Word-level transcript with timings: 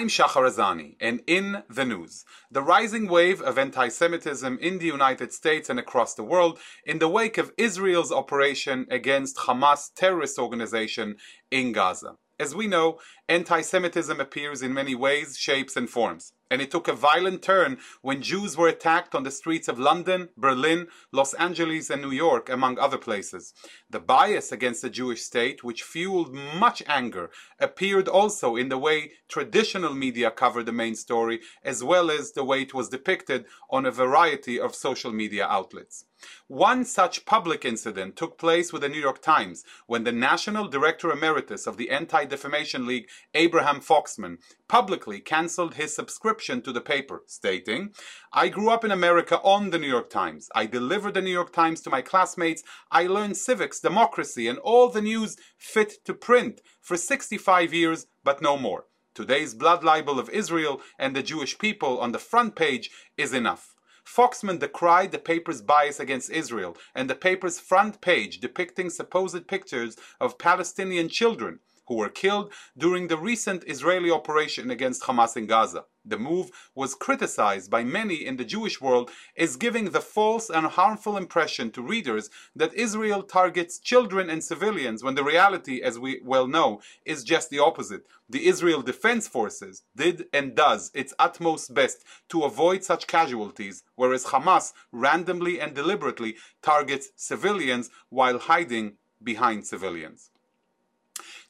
I'm 0.00 0.08
Shachar 0.08 0.48
Azani, 0.48 0.96
and 0.98 1.20
in 1.26 1.62
the 1.68 1.84
news, 1.84 2.24
the 2.50 2.62
rising 2.62 3.06
wave 3.06 3.42
of 3.42 3.58
anti 3.58 3.88
Semitism 3.88 4.56
in 4.58 4.78
the 4.78 4.86
United 4.86 5.30
States 5.30 5.68
and 5.68 5.78
across 5.78 6.14
the 6.14 6.22
world 6.22 6.58
in 6.86 7.00
the 7.00 7.06
wake 7.06 7.36
of 7.36 7.52
Israel's 7.58 8.10
operation 8.10 8.86
against 8.90 9.36
Hamas 9.36 9.92
terrorist 9.94 10.38
organization 10.38 11.16
in 11.50 11.72
Gaza. 11.72 12.16
As 12.38 12.54
we 12.54 12.66
know, 12.66 12.98
anti 13.28 13.60
Semitism 13.60 14.18
appears 14.18 14.62
in 14.62 14.72
many 14.72 14.94
ways, 14.94 15.36
shapes, 15.36 15.76
and 15.76 15.90
forms. 15.90 16.32
And 16.50 16.60
it 16.60 16.72
took 16.72 16.88
a 16.88 16.92
violent 16.92 17.42
turn 17.42 17.78
when 18.02 18.22
Jews 18.22 18.56
were 18.56 18.66
attacked 18.66 19.14
on 19.14 19.22
the 19.22 19.30
streets 19.30 19.68
of 19.68 19.78
London, 19.78 20.30
Berlin, 20.36 20.88
Los 21.12 21.32
Angeles, 21.34 21.90
and 21.90 22.02
New 22.02 22.10
York, 22.10 22.48
among 22.48 22.76
other 22.78 22.98
places. 22.98 23.54
The 23.88 24.00
bias 24.00 24.50
against 24.50 24.82
the 24.82 24.90
Jewish 24.90 25.22
state, 25.22 25.62
which 25.62 25.84
fueled 25.84 26.34
much 26.34 26.82
anger, 26.88 27.30
appeared 27.60 28.08
also 28.08 28.56
in 28.56 28.68
the 28.68 28.78
way 28.78 29.12
traditional 29.28 29.94
media 29.94 30.32
covered 30.32 30.66
the 30.66 30.72
main 30.72 30.96
story, 30.96 31.40
as 31.62 31.84
well 31.84 32.10
as 32.10 32.32
the 32.32 32.44
way 32.44 32.62
it 32.62 32.74
was 32.74 32.88
depicted 32.88 33.44
on 33.70 33.86
a 33.86 33.92
variety 33.92 34.58
of 34.58 34.74
social 34.74 35.12
media 35.12 35.46
outlets. 35.46 36.04
One 36.48 36.84
such 36.84 37.24
public 37.24 37.64
incident 37.64 38.16
took 38.16 38.38
place 38.38 38.72
with 38.72 38.82
the 38.82 38.88
New 38.88 39.00
York 39.00 39.22
Times 39.22 39.64
when 39.86 40.04
the 40.04 40.12
National 40.12 40.68
Director 40.68 41.10
Emeritus 41.10 41.66
of 41.66 41.76
the 41.76 41.90
Anti 41.90 42.24
Defamation 42.24 42.86
League, 42.86 43.08
Abraham 43.34 43.80
Foxman, 43.80 44.38
publicly 44.68 45.20
cancelled 45.20 45.74
his 45.74 45.94
subscription 45.94 46.62
to 46.62 46.72
the 46.72 46.80
paper, 46.80 47.22
stating, 47.26 47.94
I 48.32 48.48
grew 48.48 48.70
up 48.70 48.84
in 48.84 48.90
America 48.90 49.40
on 49.40 49.70
the 49.70 49.78
New 49.78 49.88
York 49.88 50.10
Times. 50.10 50.48
I 50.54 50.66
delivered 50.66 51.14
the 51.14 51.22
New 51.22 51.32
York 51.32 51.52
Times 51.52 51.80
to 51.82 51.90
my 51.90 52.02
classmates. 52.02 52.62
I 52.90 53.06
learned 53.06 53.36
civics, 53.36 53.80
democracy, 53.80 54.48
and 54.48 54.58
all 54.58 54.88
the 54.88 55.02
news 55.02 55.36
fit 55.56 56.04
to 56.04 56.14
print 56.14 56.60
for 56.80 56.96
65 56.96 57.72
years, 57.72 58.06
but 58.24 58.42
no 58.42 58.56
more. 58.56 58.86
Today's 59.14 59.54
blood 59.54 59.82
libel 59.82 60.18
of 60.18 60.30
Israel 60.30 60.80
and 60.98 61.14
the 61.14 61.22
Jewish 61.22 61.58
people 61.58 61.98
on 61.98 62.12
the 62.12 62.18
front 62.18 62.54
page 62.54 62.90
is 63.16 63.32
enough. 63.32 63.74
Foxman 64.10 64.58
decried 64.58 65.12
the 65.12 65.18
paper's 65.18 65.62
bias 65.62 66.00
against 66.00 66.30
Israel 66.30 66.76
and 66.96 67.08
the 67.08 67.14
paper's 67.14 67.60
front 67.60 68.00
page 68.00 68.40
depicting 68.40 68.90
supposed 68.90 69.46
pictures 69.46 69.96
of 70.20 70.36
Palestinian 70.36 71.08
children 71.08 71.60
who 71.90 71.96
were 71.96 72.08
killed 72.08 72.52
during 72.78 73.08
the 73.08 73.18
recent 73.18 73.64
Israeli 73.66 74.12
operation 74.12 74.70
against 74.70 75.02
Hamas 75.02 75.36
in 75.36 75.46
Gaza. 75.46 75.86
The 76.04 76.18
move 76.18 76.52
was 76.72 76.94
criticized 76.94 77.68
by 77.68 77.82
many 77.82 78.24
in 78.24 78.36
the 78.36 78.44
Jewish 78.44 78.80
world 78.80 79.10
as 79.36 79.56
giving 79.56 79.86
the 79.86 80.00
false 80.00 80.48
and 80.50 80.66
harmful 80.68 81.16
impression 81.16 81.72
to 81.72 81.82
readers 81.82 82.30
that 82.54 82.72
Israel 82.74 83.24
targets 83.24 83.80
children 83.80 84.30
and 84.30 84.42
civilians 84.42 85.02
when 85.02 85.16
the 85.16 85.24
reality, 85.24 85.82
as 85.82 85.98
we 85.98 86.20
well 86.24 86.46
know, 86.46 86.80
is 87.04 87.24
just 87.24 87.50
the 87.50 87.58
opposite. 87.58 88.06
The 88.28 88.46
Israel 88.46 88.82
Defense 88.82 89.26
Forces 89.26 89.82
did 89.96 90.26
and 90.32 90.54
does 90.54 90.92
its 90.94 91.12
utmost 91.18 91.74
best 91.74 92.04
to 92.28 92.44
avoid 92.44 92.84
such 92.84 93.08
casualties, 93.08 93.82
whereas 93.96 94.26
Hamas 94.26 94.72
randomly 94.92 95.60
and 95.60 95.74
deliberately 95.74 96.36
targets 96.62 97.08
civilians 97.16 97.90
while 98.10 98.38
hiding 98.38 98.92
behind 99.22 99.66
civilians. 99.66 100.29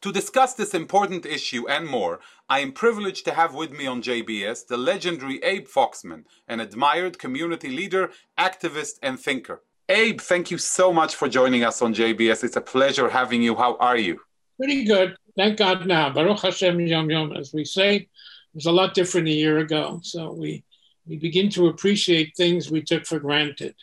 To 0.02 0.10
discuss 0.10 0.54
this 0.54 0.72
important 0.72 1.26
issue 1.26 1.68
and 1.68 1.86
more, 1.86 2.20
I 2.48 2.60
am 2.60 2.72
privileged 2.72 3.26
to 3.26 3.34
have 3.34 3.54
with 3.54 3.70
me 3.70 3.86
on 3.86 4.00
JBS 4.00 4.66
the 4.66 4.78
legendary 4.78 5.38
Abe 5.42 5.68
Foxman, 5.68 6.24
an 6.48 6.60
admired 6.60 7.18
community 7.18 7.68
leader, 7.68 8.10
activist, 8.38 8.94
and 9.02 9.20
thinker. 9.20 9.62
Abe, 9.90 10.18
thank 10.18 10.50
you 10.50 10.56
so 10.56 10.90
much 10.90 11.16
for 11.16 11.28
joining 11.28 11.64
us 11.64 11.82
on 11.82 11.92
JBS. 11.92 12.44
It's 12.44 12.56
a 12.56 12.62
pleasure 12.62 13.10
having 13.10 13.42
you. 13.42 13.54
How 13.54 13.76
are 13.76 13.98
you? 13.98 14.20
Pretty 14.56 14.84
good. 14.84 15.16
Thank 15.36 15.58
God 15.58 15.86
now. 15.86 16.08
Baruch 16.08 16.40
Hashem 16.40 16.80
Yom 16.80 17.10
Yom, 17.10 17.36
as 17.36 17.52
we 17.52 17.66
say. 17.66 17.96
It 17.96 18.08
was 18.54 18.66
a 18.66 18.72
lot 18.72 18.94
different 18.94 19.28
a 19.28 19.32
year 19.32 19.58
ago. 19.58 20.00
So 20.02 20.32
we, 20.32 20.64
we 21.06 21.18
begin 21.18 21.50
to 21.50 21.66
appreciate 21.66 22.34
things 22.38 22.70
we 22.70 22.80
took 22.80 23.04
for 23.04 23.20
granted. 23.20 23.74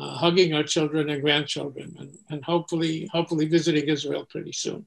Uh, 0.00 0.16
hugging 0.16 0.54
our 0.54 0.62
children 0.62 1.10
and 1.10 1.20
grandchildren 1.20 1.94
and, 1.98 2.16
and 2.30 2.42
hopefully 2.42 3.06
hopefully 3.12 3.44
visiting 3.44 3.84
Israel 3.84 4.24
pretty 4.24 4.52
soon 4.52 4.86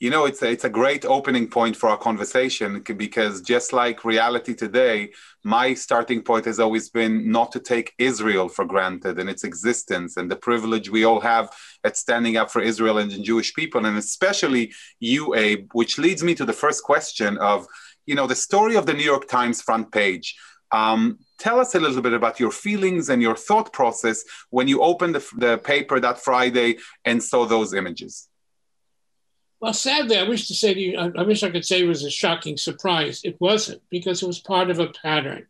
you 0.00 0.10
know 0.10 0.24
it's 0.24 0.42
a, 0.42 0.50
it's 0.50 0.64
a 0.64 0.68
great 0.68 1.04
opening 1.04 1.46
point 1.48 1.76
for 1.76 1.88
our 1.88 1.96
conversation 1.96 2.80
because 2.96 3.40
just 3.40 3.72
like 3.72 4.04
reality 4.04 4.54
today 4.54 5.10
my 5.44 5.72
starting 5.74 6.22
point 6.22 6.44
has 6.44 6.58
always 6.58 6.88
been 6.88 7.30
not 7.30 7.52
to 7.52 7.60
take 7.60 7.94
israel 7.98 8.48
for 8.48 8.64
granted 8.64 9.18
and 9.18 9.30
its 9.30 9.44
existence 9.44 10.16
and 10.16 10.30
the 10.30 10.36
privilege 10.36 10.90
we 10.90 11.04
all 11.04 11.20
have 11.20 11.48
at 11.84 11.96
standing 11.96 12.36
up 12.36 12.50
for 12.50 12.60
israel 12.60 12.98
and 12.98 13.10
the 13.10 13.22
jewish 13.22 13.54
people 13.54 13.84
and 13.86 13.96
especially 13.96 14.72
you 15.00 15.34
abe 15.34 15.70
which 15.72 15.98
leads 15.98 16.22
me 16.22 16.34
to 16.34 16.44
the 16.44 16.52
first 16.52 16.82
question 16.82 17.38
of 17.38 17.66
you 18.06 18.14
know 18.14 18.26
the 18.26 18.34
story 18.34 18.76
of 18.76 18.86
the 18.86 18.92
new 18.94 19.04
york 19.04 19.28
times 19.28 19.62
front 19.62 19.90
page. 19.92 20.36
Um, 20.72 21.20
tell 21.38 21.60
us 21.60 21.76
a 21.76 21.80
little 21.80 22.02
bit 22.02 22.14
about 22.14 22.40
your 22.40 22.50
feelings 22.50 23.08
and 23.08 23.22
your 23.22 23.36
thought 23.36 23.72
process 23.72 24.24
when 24.50 24.66
you 24.66 24.82
opened 24.82 25.14
the, 25.14 25.24
the 25.36 25.58
paper 25.58 26.00
that 26.00 26.18
friday 26.18 26.78
and 27.04 27.22
saw 27.22 27.46
those 27.46 27.72
images 27.74 28.28
well, 29.64 29.72
sadly, 29.72 30.18
I 30.18 30.24
wish 30.24 30.46
to 30.48 30.54
say 30.54 30.74
to 30.74 30.80
you, 30.80 30.98
I, 30.98 31.10
I, 31.16 31.22
wish 31.22 31.42
I 31.42 31.50
could 31.50 31.64
say 31.64 31.80
it 31.80 31.88
was 31.88 32.04
a 32.04 32.10
shocking 32.10 32.58
surprise. 32.58 33.22
It 33.24 33.40
wasn't 33.40 33.80
because 33.88 34.22
it 34.22 34.26
was 34.26 34.38
part 34.38 34.68
of 34.68 34.78
a 34.78 34.88
pattern. 34.88 35.46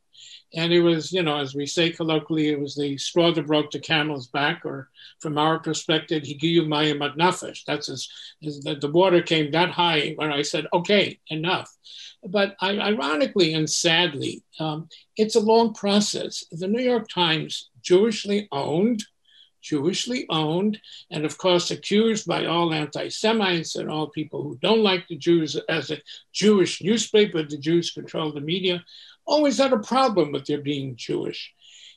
And 0.54 0.72
it 0.72 0.82
was, 0.82 1.12
you 1.12 1.24
know, 1.24 1.40
as 1.40 1.52
we 1.52 1.66
say 1.66 1.90
colloquially, 1.90 2.50
it 2.50 2.60
was 2.60 2.76
the 2.76 2.96
straw 2.96 3.32
that 3.32 3.48
broke 3.48 3.72
the 3.72 3.80
camel's 3.80 4.28
back, 4.28 4.64
or 4.64 4.88
from 5.18 5.36
our 5.36 5.58
perspective, 5.58 6.22
higiyu 6.22 6.64
mayim 6.64 7.00
nafesh. 7.16 7.64
That's 7.66 7.88
as, 7.88 8.08
as 8.46 8.60
the, 8.60 8.76
the, 8.76 8.88
water 8.88 9.20
came 9.20 9.50
that 9.50 9.70
high 9.70 10.12
when 10.14 10.32
I 10.32 10.42
said, 10.42 10.68
okay, 10.72 11.18
enough. 11.26 11.76
But 12.22 12.54
I, 12.60 12.78
ironically 12.78 13.52
and 13.52 13.68
sadly, 13.68 14.44
um, 14.60 14.88
it's 15.16 15.34
a 15.34 15.40
long 15.40 15.74
process. 15.74 16.44
The 16.52 16.68
New 16.68 16.82
York 16.82 17.08
Times, 17.08 17.68
Jewishly 17.82 18.46
owned, 18.52 19.02
Jewishly 19.64 20.26
owned, 20.28 20.78
and 21.10 21.24
of 21.24 21.38
course 21.38 21.70
accused 21.70 22.26
by 22.26 22.44
all 22.44 22.74
anti 22.74 23.08
Semites 23.08 23.76
and 23.76 23.90
all 23.90 24.08
people 24.08 24.42
who 24.42 24.58
don't 24.60 24.82
like 24.82 25.08
the 25.08 25.16
Jews 25.16 25.56
as 25.68 25.90
a 25.90 26.02
Jewish 26.32 26.82
newspaper. 26.82 27.42
The 27.42 27.58
Jews 27.58 27.90
control 27.90 28.32
the 28.32 28.40
media, 28.40 28.84
always 29.26 29.58
had 29.58 29.72
a 29.72 29.78
problem 29.78 30.32
with 30.32 30.46
their 30.46 30.60
being 30.60 30.96
Jewish. 30.96 31.52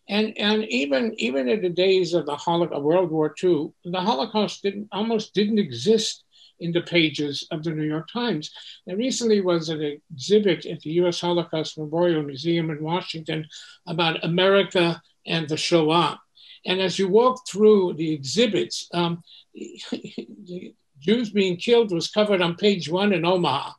And, 0.10 0.38
and 0.38 0.64
even, 0.66 1.14
even 1.18 1.50
in 1.50 1.62
the 1.62 1.70
days 1.70 2.14
of 2.14 2.26
the 2.26 2.38
Holocaust, 2.38 2.82
World 2.82 3.12
War 3.12 3.36
II, 3.44 3.74
the 3.84 4.00
Holocaust 4.00 4.64
didn't, 4.64 4.88
almost 4.94 5.34
didn't 5.34 5.60
exist 5.60 6.24
in 6.60 6.72
the 6.72 6.82
pages 6.82 7.46
of 7.52 7.64
the 7.64 7.72
New 7.72 7.84
York 7.84 8.08
Times. 8.12 8.52
There 8.86 8.96
recently 8.96 9.42
was 9.42 9.70
an 9.70 10.00
exhibit 10.12 10.66
at 10.66 10.80
the 10.80 10.92
US 11.02 11.22
Holocaust 11.22 11.78
Memorial 11.78 12.24
Museum 12.24 12.70
in 12.72 12.82
Washington 12.82 13.48
about 13.86 14.24
America 14.24 15.02
and 15.26 15.48
the 15.48 15.58
Shoah. 15.58 16.20
And 16.66 16.81
as 16.81 16.97
you 17.00 17.07
walk 17.07 17.47
through 17.47 17.94
the 17.94 18.13
exhibits, 18.13 18.90
um, 18.94 19.23
Jews 21.00 21.29
being 21.29 21.57
killed 21.57 21.91
was 21.91 22.09
covered 22.09 22.41
on 22.41 22.56
page 22.56 22.90
one 22.90 23.13
in 23.13 23.25
Omaha, 23.25 23.72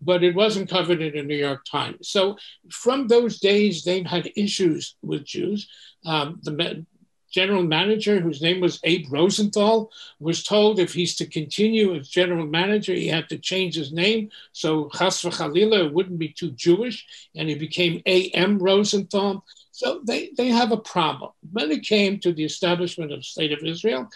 but 0.00 0.22
it 0.22 0.34
wasn't 0.34 0.70
covered 0.70 1.02
in 1.02 1.14
the 1.14 1.22
New 1.22 1.36
York 1.36 1.64
Times. 1.70 2.08
So 2.08 2.36
from 2.70 3.08
those 3.08 3.40
days, 3.40 3.82
they've 3.82 4.06
had 4.06 4.30
issues 4.36 4.96
with 5.02 5.24
Jews. 5.24 5.68
Um, 6.06 6.40
the 6.42 6.86
general 7.30 7.62
manager, 7.62 8.20
whose 8.20 8.42
name 8.42 8.60
was 8.60 8.80
Abe 8.84 9.06
Rosenthal, 9.10 9.90
was 10.18 10.42
told 10.42 10.78
if 10.78 10.92
he's 10.92 11.16
to 11.16 11.26
continue 11.26 11.94
as 11.94 12.08
general 12.08 12.46
manager, 12.46 12.92
he 12.92 13.06
had 13.06 13.28
to 13.28 13.38
change 13.38 13.76
his 13.76 13.92
name. 13.92 14.30
So 14.52 14.88
Chas 14.90 15.22
v'chalila 15.22 15.92
wouldn't 15.92 16.18
be 16.18 16.30
too 16.30 16.50
Jewish, 16.50 17.06
and 17.36 17.48
he 17.48 17.54
became 17.54 18.02
A.M. 18.06 18.58
Rosenthal. 18.58 19.44
So 19.80 20.02
they, 20.04 20.28
they 20.36 20.48
have 20.48 20.72
a 20.72 20.76
problem. 20.76 21.30
When 21.52 21.70
it 21.70 21.84
came 21.84 22.20
to 22.20 22.34
the 22.34 22.44
establishment 22.44 23.12
of 23.12 23.20
the 23.20 23.24
State 23.24 23.50
of 23.50 23.64
Israel, 23.64 24.10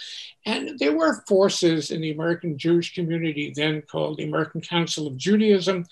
and 0.45 0.79
there 0.79 0.95
were 0.95 1.25
forces 1.27 1.91
in 1.91 2.03
the 2.03 2.11
American 2.11 2.59
Jewish 2.59 2.95
community, 2.95 3.51
then 3.57 3.81
called 3.81 4.19
the 4.19 4.25
American 4.25 4.61
Council 4.61 5.07
of 5.07 5.17
Judaism, 5.17 5.87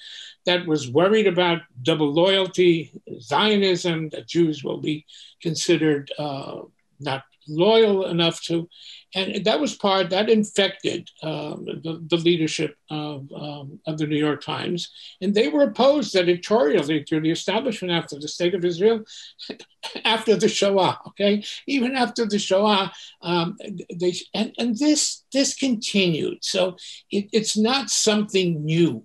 that 0.45 0.67
was 0.67 0.91
worried 0.91 1.27
about 1.27 1.63
double 1.81 2.13
loyalty, 2.13 2.93
Zionism, 3.19 4.11
that 4.11 4.29
Jews 4.29 4.63
will 4.63 4.77
be 4.77 5.07
considered 5.41 6.13
uh, 6.19 6.61
not 7.01 7.23
loyal 7.49 8.05
enough 8.05 8.43
to, 8.43 8.69
and 9.15 9.45
that 9.45 9.61
was 9.61 9.75
part 9.75 10.11
that 10.11 10.31
infected 10.31 11.11
um, 11.23 11.65
the, 11.65 12.03
the, 12.09 12.17
leadership 12.17 12.77
of, 12.91 13.31
um, 13.35 13.79
of 13.87 13.99
the 13.99 14.07
New 14.07 14.17
York 14.17 14.43
Times, 14.43 14.91
and 15.21 15.35
they 15.35 15.49
were 15.49 15.65
opposed 15.65 16.17
editorially 16.17 17.05
to 17.05 17.21
the 17.21 17.31
establishment 17.31 17.93
after 17.93 18.19
the 18.19 18.29
state 18.29 18.55
of 18.55 18.65
Israel, 18.65 19.05
after 20.05 20.37
the 20.37 20.49
Shoah. 20.49 20.99
Okay, 21.09 21.45
even 21.67 21.95
after 21.95 22.27
the 22.27 22.39
Shoah, 22.39 22.93
um, 23.21 23.57
they 23.95 24.15
and, 24.35 24.55
and 24.59 24.79
this 24.79 25.25
this 25.33 25.55
continued. 25.55 26.39
So 26.43 26.77
it, 27.11 27.29
it's 27.33 27.57
not 27.57 27.91
something 27.91 28.65
new. 28.65 29.05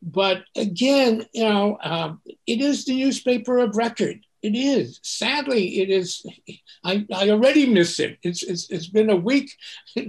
But 0.00 0.44
again, 0.56 1.26
you 1.32 1.44
know, 1.44 1.76
uh, 1.82 2.14
it 2.46 2.60
is 2.60 2.84
the 2.84 2.96
newspaper 2.96 3.58
of 3.58 3.76
record. 3.76 4.20
It 4.48 4.54
is. 4.76 4.86
Sadly, 5.02 5.64
it 5.82 5.90
is. 6.00 6.08
I, 6.90 6.94
I 7.20 7.24
already 7.34 7.64
miss 7.78 7.92
it. 8.06 8.12
It's, 8.28 8.42
it's, 8.50 8.64
it's 8.74 8.90
been 8.98 9.10
a 9.10 9.22
week 9.30 9.48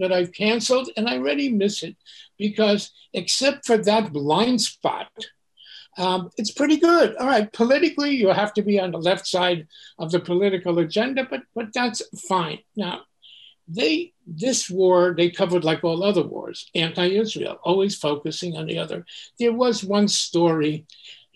that 0.01 0.13
I've 0.17 0.33
canceled, 0.43 0.87
and 0.95 1.05
I 1.09 1.13
already 1.17 1.49
miss 1.63 1.75
it 1.87 1.95
because, 2.37 2.81
except 3.21 3.59
for 3.67 3.77
that 3.89 4.05
blind 4.19 4.59
spot, 4.71 5.11
Um, 6.07 6.21
it's 6.39 6.53
pretty 6.59 6.77
good. 6.77 7.09
All 7.19 7.27
right, 7.27 7.51
politically, 7.61 8.11
you 8.21 8.29
have 8.41 8.53
to 8.53 8.63
be 8.69 8.79
on 8.79 8.91
the 8.91 9.05
left 9.09 9.25
side 9.27 9.67
of 9.97 10.07
the 10.11 10.21
political 10.29 10.79
agenda, 10.79 11.21
but 11.31 11.41
but 11.57 11.67
that's 11.77 12.01
fine. 12.29 12.59
Now, 12.75 12.95
they 13.77 14.13
this 14.43 14.69
war 14.69 14.99
they 15.17 15.29
covered 15.41 15.65
like 15.69 15.81
all 15.83 16.01
other 16.03 16.25
wars, 16.33 16.59
anti-Israel, 16.85 17.55
always 17.69 17.95
focusing 17.97 18.51
on 18.55 18.65
the 18.67 18.77
other. 18.83 18.99
There 19.39 19.55
was 19.63 19.83
one 19.97 20.07
story. 20.07 20.85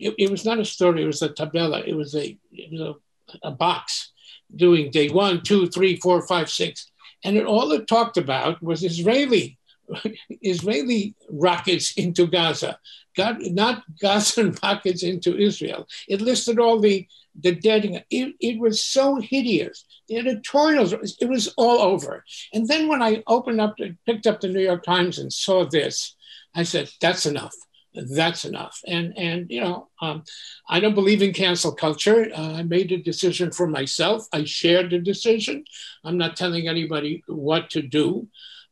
It, 0.05 0.15
it 0.17 0.31
was 0.31 0.45
not 0.45 0.59
a 0.59 0.65
story. 0.65 1.03
It 1.03 1.07
was 1.07 1.21
a 1.21 1.29
tabella. 1.29 1.87
It 1.87 1.95
was 1.95 2.15
a 2.15 2.37
it 2.51 2.71
was 2.71 2.81
a, 2.81 3.47
a 3.47 3.51
box 3.51 4.11
doing 4.55 4.91
day 4.91 5.09
one, 5.09 5.41
two, 5.41 5.67
three, 5.67 5.95
four, 5.97 6.25
five, 6.27 6.49
six, 6.49 6.91
and 7.23 7.37
it, 7.37 7.45
all 7.45 7.71
it 7.71 7.87
talked 7.87 8.17
about 8.17 8.61
was 8.61 8.83
Israeli 8.83 9.57
Israeli 10.41 11.15
rockets 11.29 11.93
into 11.93 12.27
Gaza, 12.27 12.79
God, 13.15 13.37
not 13.41 13.83
Gaza 14.01 14.53
rockets 14.63 15.03
into 15.03 15.37
Israel. 15.37 15.87
It 16.07 16.21
listed 16.21 16.59
all 16.59 16.79
the 16.79 17.07
the 17.39 17.55
dead. 17.55 17.85
It, 18.09 18.35
it 18.39 18.59
was 18.59 18.83
so 18.83 19.15
hideous. 19.15 19.85
The 20.07 20.17
editorials, 20.17 20.93
it 20.93 21.27
was 21.27 21.53
all 21.57 21.79
over. 21.79 22.23
And 22.53 22.67
then 22.67 22.87
when 22.87 23.01
I 23.01 23.23
opened 23.27 23.59
up, 23.59 23.75
picked 24.05 24.27
up 24.27 24.41
the 24.41 24.49
New 24.49 24.61
York 24.61 24.83
Times 24.83 25.17
and 25.17 25.33
saw 25.33 25.65
this, 25.65 26.15
I 26.55 26.63
said, 26.63 26.89
"That's 27.01 27.25
enough." 27.25 27.55
That's 27.93 28.45
enough. 28.45 28.79
And 28.87 29.17
and 29.17 29.49
you 29.49 29.61
know, 29.61 29.89
um, 30.01 30.23
I 30.67 30.79
don't 30.79 30.95
believe 30.95 31.21
in 31.21 31.33
cancel 31.33 31.73
culture. 31.73 32.29
Uh, 32.35 32.53
I 32.53 32.63
made 32.63 32.91
a 32.91 32.97
decision 32.97 33.51
for 33.51 33.67
myself. 33.67 34.27
I 34.33 34.43
shared 34.45 34.89
the 34.89 34.99
decision. 34.99 35.65
I'm 36.03 36.17
not 36.17 36.35
telling 36.35 36.67
anybody 36.67 37.23
what 37.27 37.69
to 37.71 37.81
do. 37.81 38.27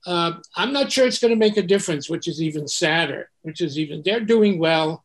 Uh, 0.06 0.34
I'm 0.56 0.74
not 0.74 0.92
sure 0.92 1.06
it's 1.06 1.20
going 1.20 1.34
to 1.34 1.38
make 1.38 1.58
a 1.58 1.62
difference, 1.62 2.10
which 2.10 2.28
is 2.28 2.42
even 2.42 2.68
sadder. 2.68 3.30
Which 3.44 3.62
is 3.62 3.78
even 3.78 4.02
they're 4.04 4.26
doing 4.26 4.60
well. 4.60 5.04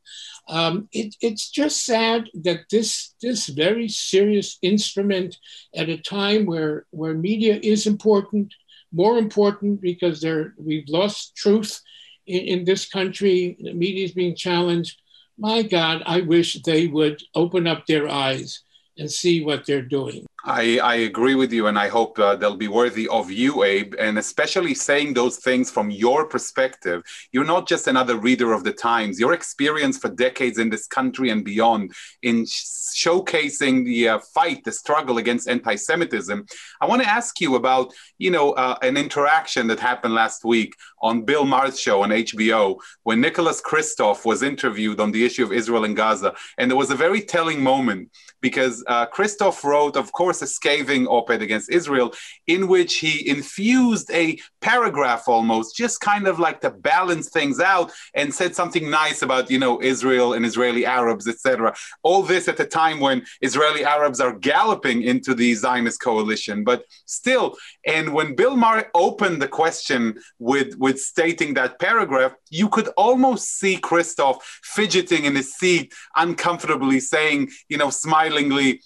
Um, 0.48 0.88
it, 0.92 1.16
it's 1.20 1.50
just 1.50 1.84
sad 1.84 2.30
that 2.34 2.60
this 2.70 3.14
this 3.20 3.48
very 3.48 3.88
serious 3.88 4.58
instrument 4.62 5.36
at 5.74 5.88
a 5.88 5.98
time 5.98 6.46
where 6.46 6.86
where 6.90 7.14
media 7.14 7.58
is 7.62 7.86
important, 7.86 8.54
more 8.92 9.18
important 9.18 9.80
because 9.80 10.20
there 10.20 10.54
we've 10.56 10.88
lost 10.88 11.36
truth 11.36 11.82
in, 12.26 12.40
in 12.58 12.64
this 12.64 12.88
country. 12.88 13.56
The 13.60 13.72
media 13.72 14.04
is 14.04 14.12
being 14.12 14.36
challenged. 14.36 15.00
My 15.38 15.62
God, 15.62 16.02
I 16.06 16.20
wish 16.22 16.62
they 16.62 16.86
would 16.86 17.22
open 17.34 17.66
up 17.66 17.86
their 17.86 18.08
eyes 18.08 18.62
and 18.98 19.10
see 19.10 19.44
what 19.44 19.66
they're 19.66 19.82
doing. 19.82 20.25
I, 20.44 20.78
I 20.78 20.94
agree 20.96 21.34
with 21.34 21.52
you, 21.52 21.66
and 21.66 21.78
I 21.78 21.88
hope 21.88 22.18
uh, 22.18 22.36
they'll 22.36 22.56
be 22.56 22.68
worthy 22.68 23.08
of 23.08 23.30
you, 23.30 23.64
Abe, 23.64 23.94
and 23.98 24.18
especially 24.18 24.74
saying 24.74 25.14
those 25.14 25.38
things 25.38 25.70
from 25.70 25.90
your 25.90 26.26
perspective. 26.26 27.02
You're 27.32 27.44
not 27.44 27.66
just 27.66 27.88
another 27.88 28.16
reader 28.16 28.52
of 28.52 28.62
the 28.62 28.72
Times. 28.72 29.18
Your 29.18 29.32
experience 29.32 29.98
for 29.98 30.08
decades 30.08 30.58
in 30.58 30.70
this 30.70 30.86
country 30.86 31.30
and 31.30 31.44
beyond 31.44 31.92
in 32.22 32.44
showcasing 32.44 33.84
the 33.84 34.08
uh, 34.08 34.18
fight, 34.34 34.62
the 34.64 34.72
struggle 34.72 35.18
against 35.18 35.48
anti-Semitism. 35.48 36.46
I 36.80 36.86
want 36.86 37.02
to 37.02 37.08
ask 37.08 37.40
you 37.40 37.56
about, 37.56 37.92
you 38.18 38.30
know, 38.30 38.52
uh, 38.52 38.78
an 38.82 38.96
interaction 38.96 39.66
that 39.66 39.80
happened 39.80 40.14
last 40.14 40.44
week 40.44 40.74
on 41.02 41.22
Bill 41.22 41.44
Maher's 41.44 41.80
show 41.80 42.02
on 42.02 42.10
HBO 42.10 42.76
when 43.02 43.20
Nicholas 43.20 43.60
Kristof 43.60 44.24
was 44.24 44.42
interviewed 44.42 45.00
on 45.00 45.10
the 45.10 45.24
issue 45.24 45.44
of 45.44 45.52
Israel 45.52 45.84
and 45.84 45.96
Gaza, 45.96 46.34
and 46.58 46.70
there 46.70 46.78
was 46.78 46.90
a 46.90 46.96
very 46.96 47.20
telling 47.20 47.62
moment 47.62 48.10
because 48.40 48.84
uh, 48.86 49.06
Kristof 49.06 49.64
wrote, 49.64 49.96
of 49.96 50.12
course, 50.12 50.35
a 50.42 50.46
scathing 50.46 51.06
op 51.06 51.30
ed 51.30 51.42
against 51.42 51.70
Israel 51.70 52.12
in 52.46 52.68
which 52.68 52.98
he 52.98 53.28
infused 53.28 54.10
a 54.10 54.38
paragraph 54.60 55.24
almost, 55.28 55.76
just 55.76 56.00
kind 56.00 56.26
of 56.26 56.38
like 56.38 56.60
to 56.60 56.70
balance 56.70 57.28
things 57.28 57.60
out, 57.60 57.92
and 58.14 58.34
said 58.34 58.54
something 58.54 58.90
nice 58.90 59.22
about, 59.22 59.50
you 59.50 59.58
know, 59.58 59.80
Israel 59.82 60.32
and 60.34 60.44
Israeli 60.44 60.84
Arabs, 60.86 61.28
etc. 61.28 61.74
All 62.02 62.22
this 62.22 62.48
at 62.48 62.60
a 62.60 62.64
time 62.64 63.00
when 63.00 63.24
Israeli 63.40 63.84
Arabs 63.84 64.20
are 64.20 64.32
galloping 64.32 65.02
into 65.02 65.34
the 65.34 65.54
Zionist 65.54 66.00
coalition. 66.00 66.64
But 66.64 66.84
still, 67.06 67.56
and 67.86 68.12
when 68.12 68.34
Bill 68.34 68.56
Maher 68.56 68.90
opened 68.94 69.40
the 69.40 69.48
question 69.48 70.18
with, 70.38 70.76
with 70.78 71.00
stating 71.00 71.54
that 71.54 71.78
paragraph, 71.78 72.34
you 72.50 72.68
could 72.68 72.88
almost 72.96 73.58
see 73.58 73.76
Kristof 73.76 74.40
fidgeting 74.42 75.24
in 75.24 75.34
his 75.34 75.54
seat, 75.54 75.92
uncomfortably 76.16 77.00
saying, 77.00 77.50
you 77.68 77.78
know, 77.78 77.90
smilingly, 77.90 78.82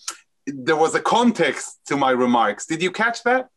there 0.54 0.76
was 0.76 0.94
a 0.94 1.00
context 1.00 1.80
to 1.86 1.96
my 1.96 2.10
remarks. 2.10 2.66
Did 2.66 2.82
you 2.82 2.90
catch 2.90 3.22
that? 3.24 3.48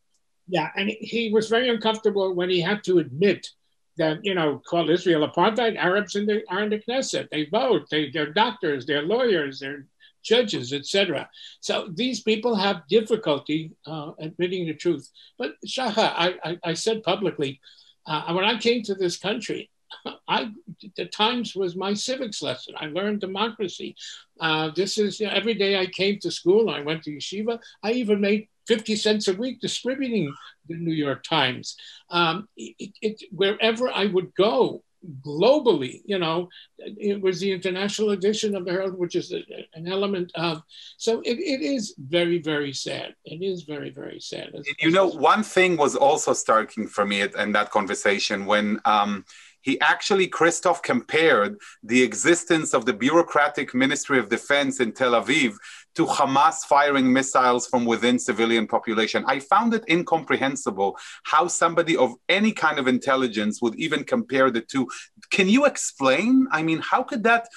Yeah, 0.48 0.70
and 0.76 0.90
he 1.00 1.30
was 1.32 1.48
very 1.48 1.68
uncomfortable 1.68 2.34
when 2.34 2.50
he 2.50 2.60
had 2.60 2.84
to 2.84 2.98
admit 2.98 3.48
that, 3.96 4.24
you 4.24 4.34
know, 4.34 4.60
call 4.66 4.90
Israel 4.90 5.26
apartheid. 5.26 5.76
Arabs 5.76 6.16
in 6.16 6.26
the, 6.26 6.42
are 6.48 6.62
in 6.62 6.70
the 6.70 6.80
Knesset. 6.80 7.30
They 7.30 7.46
vote. 7.46 7.86
They, 7.90 8.10
they're 8.10 8.32
doctors. 8.32 8.84
They're 8.84 9.02
lawyers. 9.02 9.60
They're 9.60 9.86
judges, 10.22 10.72
etc. 10.72 11.28
So 11.60 11.88
these 11.94 12.20
people 12.22 12.54
have 12.56 12.88
difficulty 12.88 13.72
uh, 13.86 14.12
admitting 14.18 14.66
the 14.66 14.74
truth. 14.74 15.08
But 15.38 15.52
Shacha, 15.66 16.12
I, 16.16 16.34
I, 16.42 16.58
I 16.64 16.74
said 16.74 17.02
publicly, 17.02 17.60
uh, 18.06 18.32
when 18.32 18.44
I 18.44 18.58
came 18.58 18.82
to 18.84 18.94
this 18.94 19.16
country, 19.16 19.70
I 20.28 20.50
the 20.96 21.06
Times 21.06 21.54
was 21.54 21.76
my 21.76 21.94
civics 21.94 22.42
lesson. 22.42 22.74
I 22.78 22.86
learned 22.86 23.20
democracy. 23.20 23.96
Uh, 24.40 24.70
this 24.74 24.98
is 24.98 25.20
you 25.20 25.26
know, 25.26 25.32
every 25.32 25.54
day 25.54 25.78
I 25.78 25.86
came 25.86 26.18
to 26.20 26.30
school. 26.30 26.70
I 26.70 26.80
went 26.80 27.02
to 27.04 27.10
yeshiva. 27.10 27.58
I 27.82 27.92
even 27.92 28.20
made 28.20 28.48
fifty 28.66 28.96
cents 28.96 29.28
a 29.28 29.34
week 29.34 29.60
distributing 29.60 30.34
the 30.68 30.76
New 30.76 30.94
York 30.94 31.22
Times. 31.22 31.76
Um, 32.10 32.48
it, 32.56 32.92
it, 33.02 33.22
wherever 33.30 33.90
I 33.90 34.06
would 34.06 34.34
go, 34.34 34.82
globally, 35.20 36.00
you 36.04 36.18
know, 36.18 36.48
it 36.78 37.20
was 37.20 37.40
the 37.40 37.52
international 37.52 38.10
edition 38.10 38.54
of 38.56 38.64
the 38.64 38.72
Herald, 38.72 38.98
which 38.98 39.16
is 39.16 39.32
a, 39.32 39.42
an 39.74 39.86
element 39.86 40.32
of. 40.34 40.62
So 40.96 41.20
it, 41.20 41.38
it 41.38 41.60
is 41.60 41.94
very, 41.98 42.40
very 42.40 42.72
sad. 42.72 43.14
It 43.24 43.42
is 43.42 43.62
very, 43.62 43.90
very 43.90 44.20
sad. 44.20 44.52
You 44.80 44.90
know, 44.90 45.06
one 45.06 45.42
thing 45.42 45.76
was 45.76 45.94
also 45.94 46.32
striking 46.32 46.86
for 46.86 47.04
me 47.04 47.22
in 47.22 47.52
that 47.52 47.70
conversation 47.70 48.46
when. 48.46 48.80
Um, 48.84 49.24
he 49.64 49.80
actually, 49.80 50.28
Kristof, 50.28 50.82
compared 50.82 51.56
the 51.82 52.02
existence 52.02 52.74
of 52.74 52.84
the 52.84 52.92
bureaucratic 52.92 53.74
Ministry 53.74 54.18
of 54.18 54.28
Defense 54.28 54.78
in 54.78 54.92
Tel 54.92 55.12
Aviv 55.12 55.54
to 55.94 56.04
Hamas 56.04 56.58
firing 56.68 57.10
missiles 57.10 57.66
from 57.66 57.86
within 57.86 58.18
civilian 58.18 58.66
population. 58.66 59.24
I 59.26 59.38
found 59.40 59.72
it 59.72 59.82
incomprehensible 59.88 60.98
how 61.22 61.46
somebody 61.46 61.96
of 61.96 62.12
any 62.28 62.52
kind 62.52 62.78
of 62.78 62.86
intelligence 62.86 63.62
would 63.62 63.74
even 63.76 64.04
compare 64.04 64.50
the 64.50 64.60
two. 64.60 64.86
Can 65.30 65.48
you 65.48 65.64
explain? 65.64 66.46
I 66.52 66.62
mean, 66.62 66.80
how 66.80 67.02
could 67.02 67.22
that 67.24 67.48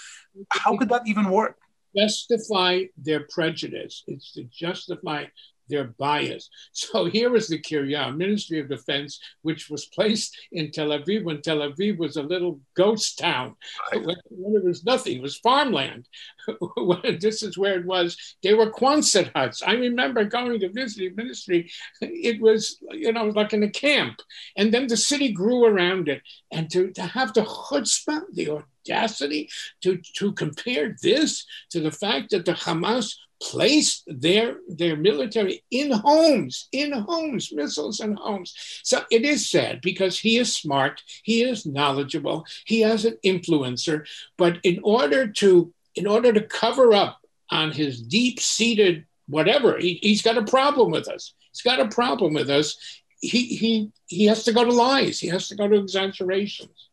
how 0.49 0.77
could 0.77 0.89
that 0.89 1.01
even 1.07 1.29
work? 1.29 1.57
Justify 1.95 2.83
their 2.95 3.27
prejudice. 3.29 4.03
It's 4.07 4.31
to 4.33 4.45
justify 4.45 5.25
their 5.69 5.85
bias. 5.99 6.49
So 6.71 7.05
here 7.05 7.29
was 7.29 7.47
the 7.47 7.59
Kiryat, 7.59 8.15
Ministry 8.15 8.59
of 8.59 8.69
Defense, 8.69 9.19
which 9.41 9.69
was 9.69 9.85
placed 9.85 10.37
in 10.51 10.71
Tel 10.71 10.89
Aviv 10.89 11.23
when 11.23 11.41
Tel 11.41 11.59
Aviv 11.59 11.97
was 11.97 12.17
a 12.17 12.23
little 12.23 12.59
ghost 12.75 13.17
town. 13.17 13.55
Right. 13.91 14.05
When, 14.05 14.15
when 14.29 14.55
it 14.55 14.65
was 14.65 14.85
nothing, 14.85 15.17
it 15.17 15.21
was 15.21 15.37
farmland. 15.37 16.07
this 17.19 17.43
is 17.43 17.57
where 17.57 17.79
it 17.79 17.85
was. 17.85 18.17
They 18.43 18.53
were 18.53 18.71
Quonset 18.71 19.31
huts. 19.35 19.61
I 19.65 19.73
remember 19.73 20.23
going 20.23 20.59
to 20.59 20.69
visit 20.69 20.99
the 20.99 21.21
ministry. 21.21 21.69
It 22.01 22.41
was, 22.41 22.77
you 22.91 23.11
know, 23.11 23.25
like 23.25 23.53
in 23.53 23.63
a 23.63 23.69
camp. 23.69 24.19
And 24.55 24.73
then 24.73 24.87
the 24.87 24.97
city 24.97 25.31
grew 25.31 25.65
around 25.65 26.07
it. 26.07 26.21
And 26.51 26.69
to, 26.71 26.91
to 26.91 27.01
have 27.03 27.33
the 27.33 27.41
chutzpah, 27.41 28.21
the 28.33 28.63
audacity 28.87 29.49
to, 29.81 29.99
to 30.15 30.31
compare 30.33 30.95
this 31.01 31.45
to 31.71 31.79
the 31.79 31.91
fact 31.91 32.31
that 32.31 32.45
the 32.45 32.53
Hamas 32.53 33.15
placed 33.41 34.03
their 34.07 34.57
their 34.67 34.95
military 34.95 35.63
in 35.71 35.91
homes 35.91 36.67
in 36.71 36.91
homes 36.91 37.51
missiles 37.53 37.99
and 37.99 38.17
homes. 38.17 38.53
So 38.83 39.03
it 39.11 39.23
is 39.23 39.49
sad 39.49 39.81
because 39.81 40.19
he 40.19 40.37
is 40.37 40.55
smart 40.55 41.01
he 41.23 41.43
is 41.43 41.65
knowledgeable 41.65 42.45
he 42.65 42.81
has 42.81 43.05
an 43.05 43.17
influencer 43.23 44.07
but 44.37 44.57
in 44.63 44.79
order 44.83 45.27
to 45.27 45.73
in 45.95 46.07
order 46.07 46.33
to 46.33 46.41
cover 46.41 46.93
up 46.93 47.19
on 47.49 47.71
his 47.71 48.01
deep-seated 48.01 49.05
whatever 49.27 49.77
he, 49.77 49.99
he's 50.01 50.21
got 50.21 50.37
a 50.37 50.43
problem 50.43 50.91
with 50.91 51.07
us. 51.07 51.33
He's 51.51 51.61
got 51.61 51.79
a 51.79 51.89
problem 51.89 52.33
with 52.33 52.49
us. 52.49 52.77
He 53.19 53.45
he 53.45 53.91
he 54.05 54.25
has 54.25 54.43
to 54.45 54.53
go 54.53 54.63
to 54.63 54.71
lies. 54.71 55.19
He 55.19 55.27
has 55.27 55.47
to 55.49 55.55
go 55.55 55.67
to 55.67 55.75
exaggerations 55.75 56.86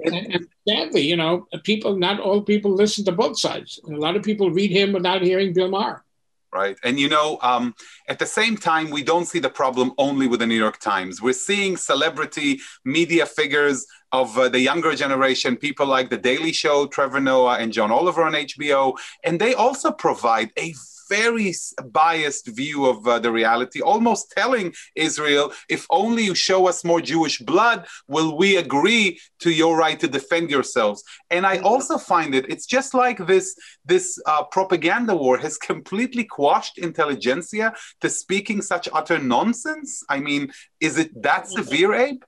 and, 0.00 0.14
and, 0.14 0.48
sadly, 0.66 1.02
you 1.02 1.16
know, 1.16 1.46
people, 1.64 1.96
not 1.96 2.20
all 2.20 2.42
people 2.42 2.72
listen 2.72 3.04
to 3.06 3.12
both 3.12 3.38
sides. 3.38 3.80
A 3.86 3.90
lot 3.90 4.16
of 4.16 4.22
people 4.22 4.50
read 4.50 4.70
him 4.70 4.92
without 4.92 5.22
hearing 5.22 5.52
Bill 5.52 5.68
Maher. 5.68 6.04
Right. 6.50 6.78
And, 6.82 6.98
you 6.98 7.10
know, 7.10 7.38
um, 7.42 7.74
at 8.08 8.18
the 8.18 8.24
same 8.24 8.56
time, 8.56 8.88
we 8.88 9.02
don't 9.02 9.26
see 9.26 9.38
the 9.38 9.50
problem 9.50 9.92
only 9.98 10.26
with 10.26 10.40
the 10.40 10.46
New 10.46 10.56
York 10.56 10.78
Times. 10.78 11.20
We're 11.20 11.34
seeing 11.34 11.76
celebrity 11.76 12.60
media 12.86 13.26
figures 13.26 13.86
of 14.12 14.36
uh, 14.38 14.48
the 14.48 14.60
younger 14.60 14.94
generation, 14.94 15.56
people 15.56 15.86
like 15.86 16.08
The 16.08 16.16
Daily 16.16 16.52
Show, 16.52 16.86
Trevor 16.86 17.20
Noah, 17.20 17.58
and 17.58 17.70
John 17.70 17.90
Oliver 17.90 18.22
on 18.22 18.32
HBO. 18.32 18.96
And 19.24 19.38
they 19.38 19.52
also 19.52 19.92
provide 19.92 20.50
a 20.56 20.72
very 21.08 21.54
biased 21.92 22.46
view 22.48 22.86
of 22.86 23.06
uh, 23.06 23.18
the 23.18 23.30
reality, 23.30 23.80
almost 23.80 24.32
telling 24.36 24.72
Israel, 24.94 25.52
if 25.68 25.86
only 25.90 26.24
you 26.24 26.34
show 26.34 26.68
us 26.68 26.84
more 26.84 27.00
Jewish 27.00 27.38
blood, 27.38 27.86
will 28.06 28.36
we 28.36 28.56
agree 28.56 29.20
to 29.40 29.50
your 29.50 29.76
right 29.76 29.98
to 30.00 30.08
defend 30.08 30.50
yourselves? 30.50 31.02
And 31.30 31.46
I 31.46 31.58
also 31.58 31.98
find 31.98 32.34
it, 32.34 32.46
it's 32.48 32.66
just 32.66 32.94
like 32.94 33.26
this, 33.26 33.54
this 33.84 34.18
uh, 34.26 34.44
propaganda 34.44 35.14
war 35.14 35.38
has 35.38 35.58
completely 35.70 36.24
quashed 36.24 36.78
intelligentsia 36.78 37.74
to 38.00 38.08
speaking 38.08 38.62
such 38.62 38.88
utter 38.92 39.18
nonsense. 39.18 40.02
I 40.08 40.20
mean, 40.20 40.52
is 40.80 40.98
it 40.98 41.22
that 41.22 41.48
severe, 41.48 41.94
Abe? 41.94 42.22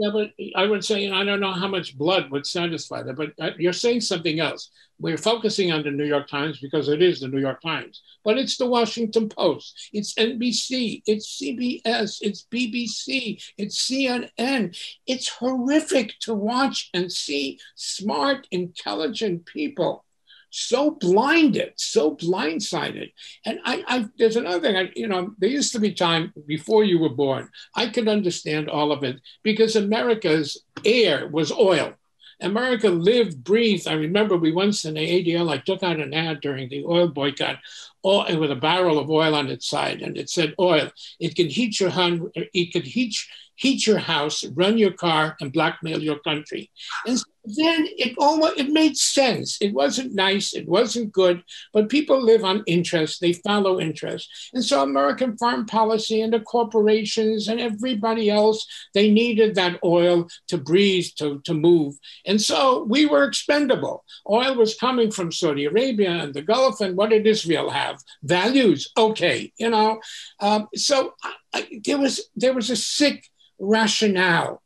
Yeah, 0.00 0.10
but 0.12 0.30
I 0.54 0.64
would 0.66 0.84
say, 0.84 1.10
I 1.10 1.24
don't 1.24 1.40
know 1.40 1.52
how 1.52 1.66
much 1.66 1.98
blood 1.98 2.30
would 2.30 2.46
satisfy 2.46 3.02
that, 3.02 3.16
but 3.16 3.32
uh, 3.40 3.50
you're 3.58 3.72
saying 3.72 4.02
something 4.02 4.38
else. 4.38 4.70
We're 5.00 5.16
focusing 5.18 5.72
on 5.72 5.82
the 5.82 5.90
New 5.90 6.04
York 6.04 6.28
Times 6.28 6.60
because 6.60 6.88
it 6.88 7.02
is 7.02 7.20
the 7.20 7.28
New 7.28 7.40
York 7.40 7.60
Times, 7.60 8.00
but 8.24 8.38
it's 8.38 8.56
the 8.56 8.66
Washington 8.66 9.28
Post, 9.28 9.90
it's 9.92 10.14
NBC, 10.14 11.02
it's 11.06 11.26
CBS, 11.26 12.18
it's 12.20 12.46
BBC, 12.50 13.42
it's 13.56 13.76
CNN. 13.76 14.76
It's 15.06 15.28
horrific 15.28 16.14
to 16.20 16.34
watch 16.34 16.90
and 16.94 17.10
see 17.10 17.58
smart, 17.74 18.46
intelligent 18.52 19.46
people 19.46 20.04
so 20.50 20.92
blinded, 20.92 21.72
so 21.76 22.16
blindsided. 22.16 23.12
And 23.44 23.60
I, 23.64 23.84
I 23.86 24.08
there's 24.18 24.36
another 24.36 24.60
thing. 24.60 24.76
I, 24.76 24.92
you 24.94 25.08
know, 25.08 25.34
there 25.38 25.50
used 25.50 25.72
to 25.72 25.80
be 25.80 25.92
time 25.92 26.32
before 26.46 26.84
you 26.84 26.98
were 26.98 27.08
born. 27.08 27.50
I 27.74 27.88
could 27.88 28.08
understand 28.08 28.68
all 28.68 28.92
of 28.92 29.04
it 29.04 29.20
because 29.42 29.76
America's 29.76 30.62
air 30.84 31.28
was 31.28 31.52
oil. 31.52 31.94
America 32.40 32.88
lived, 32.88 33.42
breathed. 33.42 33.88
I 33.88 33.94
remember 33.94 34.36
we 34.36 34.52
once 34.52 34.84
in 34.84 34.94
the 34.94 35.00
ADL, 35.00 35.50
I 35.50 35.58
took 35.58 35.82
out 35.82 35.98
an 35.98 36.14
ad 36.14 36.40
during 36.40 36.68
the 36.68 36.84
oil 36.84 37.08
boycott, 37.08 37.58
oil, 38.04 38.38
with 38.38 38.52
a 38.52 38.56
barrel 38.56 38.98
of 38.98 39.10
oil 39.10 39.34
on 39.34 39.48
its 39.48 39.68
side, 39.68 40.02
and 40.02 40.16
it 40.16 40.30
said 40.30 40.54
oil. 40.60 40.90
It 41.18 41.34
can 41.34 41.48
heat 41.48 41.80
your 41.80 41.90
home, 41.90 42.30
it 42.34 42.72
could 42.72 42.84
heat 42.84 43.16
heat 43.58 43.86
your 43.86 43.98
house, 43.98 44.44
run 44.54 44.78
your 44.78 44.92
car, 44.92 45.36
and 45.40 45.52
blackmail 45.52 46.00
your 46.00 46.20
country. 46.20 46.70
And 47.06 47.18
then 47.44 47.86
it 47.96 48.14
almost 48.18 48.58
it 48.58 48.70
made 48.70 48.96
sense. 48.96 49.58
It 49.60 49.72
wasn't 49.72 50.14
nice, 50.14 50.54
it 50.54 50.68
wasn't 50.68 51.12
good, 51.12 51.42
but 51.72 51.88
people 51.88 52.22
live 52.22 52.44
on 52.44 52.62
interest, 52.66 53.20
they 53.20 53.32
follow 53.32 53.80
interest. 53.80 54.28
And 54.52 54.64
so 54.64 54.82
American 54.82 55.36
foreign 55.36 55.64
policy 55.66 56.20
and 56.20 56.32
the 56.32 56.40
corporations 56.40 57.48
and 57.48 57.60
everybody 57.60 58.30
else, 58.30 58.66
they 58.94 59.10
needed 59.10 59.54
that 59.54 59.78
oil 59.84 60.28
to 60.48 60.58
breathe, 60.58 61.06
to, 61.16 61.40
to 61.44 61.54
move. 61.54 61.94
And 62.26 62.40
so 62.40 62.84
we 62.84 63.06
were 63.06 63.24
expendable. 63.24 64.04
Oil 64.28 64.54
was 64.54 64.74
coming 64.74 65.10
from 65.10 65.32
Saudi 65.32 65.64
Arabia 65.64 66.10
and 66.10 66.34
the 66.34 66.42
Gulf, 66.42 66.80
and 66.80 66.96
what 66.96 67.10
did 67.10 67.26
Israel 67.26 67.70
have? 67.70 67.98
Values. 68.22 68.90
Okay, 68.96 69.52
you 69.58 69.70
know. 69.70 70.00
Um, 70.40 70.68
so 70.74 71.14
I, 71.54 71.80
there 71.84 71.98
was 71.98 72.28
there 72.36 72.52
was 72.52 72.70
a 72.70 72.76
sick 72.76 73.24
rationale, 73.58 74.62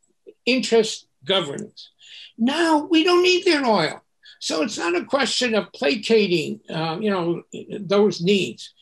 interest 0.46 1.06
governance. 1.24 1.90
Now 2.38 2.86
we 2.90 3.04
don't 3.04 3.22
need 3.22 3.44
their 3.44 3.64
oil. 3.64 4.02
So 4.40 4.62
it's 4.62 4.78
not 4.78 4.96
a 4.96 5.04
question 5.04 5.54
of 5.54 5.72
placating, 5.72 6.60
uh, 6.68 6.98
you 7.00 7.10
know, 7.10 7.42
those 7.78 8.20
needs. 8.20 8.74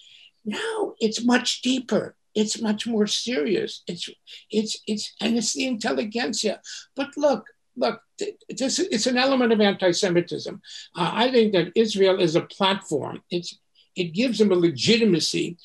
Now 0.45 0.95
it's 1.01 1.25
much 1.25 1.61
deeper. 1.61 2.17
It's 2.35 2.63
much 2.63 2.87
more 2.87 3.07
serious. 3.07 3.83
It's, 3.87 4.09
it's, 4.51 4.81
it's, 4.87 5.13
and 5.21 5.37
it's 5.37 5.53
the 5.53 5.67
intelligentsia. 5.67 6.61
But 6.97 7.09
look, 7.17 7.47
look, 7.77 8.01
this, 8.49 8.79
it's 8.79 9.07
an 9.07 9.19
element 9.19 9.53
of 9.53 9.61
anti-Semitism. 9.61 10.61
Uh, 10.97 11.11
I 11.13 11.31
think 11.31 11.53
that 11.53 11.73
Israel 11.75 12.21
is 12.21 12.37
a 12.37 12.43
platform. 12.43 13.23
It's, 13.31 13.59
it 13.97 14.15
gives 14.15 14.39
them 14.39 14.53
a 14.53 14.55
legitimacy 14.55 15.59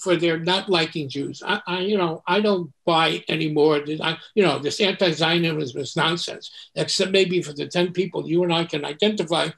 for 0.00 0.16
their 0.16 0.38
not 0.38 0.68
liking 0.68 1.08
Jews. 1.08 1.42
I, 1.44 1.60
I, 1.66 1.80
you 1.80 1.96
know, 1.96 2.22
I 2.26 2.40
don't 2.40 2.72
buy 2.84 3.22
anymore. 3.28 3.82
I, 4.00 4.18
you 4.34 4.42
know, 4.42 4.58
this 4.58 4.80
anti-Zionism 4.80 5.80
is 5.80 5.96
nonsense, 5.96 6.50
except 6.74 7.10
maybe 7.12 7.42
for 7.42 7.52
the 7.52 7.66
10 7.66 7.92
people 7.92 8.28
you 8.28 8.42
and 8.42 8.52
I 8.52 8.64
can 8.64 8.84
identify 8.84 9.48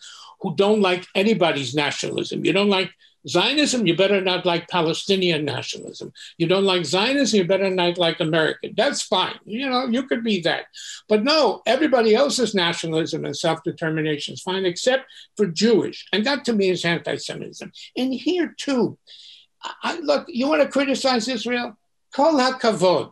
who 0.41 0.55
don't 0.57 0.81
like 0.81 1.07
anybody's 1.15 1.75
nationalism. 1.75 2.45
You 2.45 2.53
don't 2.53 2.71
like 2.71 2.91
Zionism, 3.29 3.87
you 3.87 3.95
better 3.95 4.21
not 4.21 4.47
like 4.47 4.69
Palestinian 4.69 5.45
nationalism. 5.45 6.13
You 6.39 6.47
don't 6.47 6.65
like 6.65 6.87
Zionism, 6.87 7.39
you 7.39 7.47
better 7.47 7.69
not 7.69 7.99
like 7.99 8.19
American. 8.21 8.73
That's 8.77 9.03
fine. 9.03 9.39
You 9.45 9.69
know, 9.69 9.87
you 9.87 10.05
could 10.05 10.25
be 10.25 10.41
that. 10.43 10.67
But 11.07 11.23
no, 11.23 11.61
everybody 11.67 12.15
else's 12.15 12.55
nationalism 12.55 13.27
and 13.27 13.37
self 13.37 13.63
determination 13.63 14.35
is 14.35 14.41
fine, 14.41 14.65
except 14.65 15.05
for 15.37 15.47
Jewish. 15.47 16.07
And 16.13 16.25
that 16.25 16.47
to 16.47 16.55
me 16.55 16.71
is 16.71 16.85
anti 16.85 17.17
Semitism. 17.17 17.71
And 17.97 18.15
here 18.15 18.55
too, 18.57 18.97
I, 19.83 19.99
look, 20.01 20.27
you 20.29 20.49
want 20.49 20.63
to 20.63 20.69
criticize 20.69 21.29
Israel? 21.29 21.77
Kol 22.15 22.35
hakavod. 22.35 23.11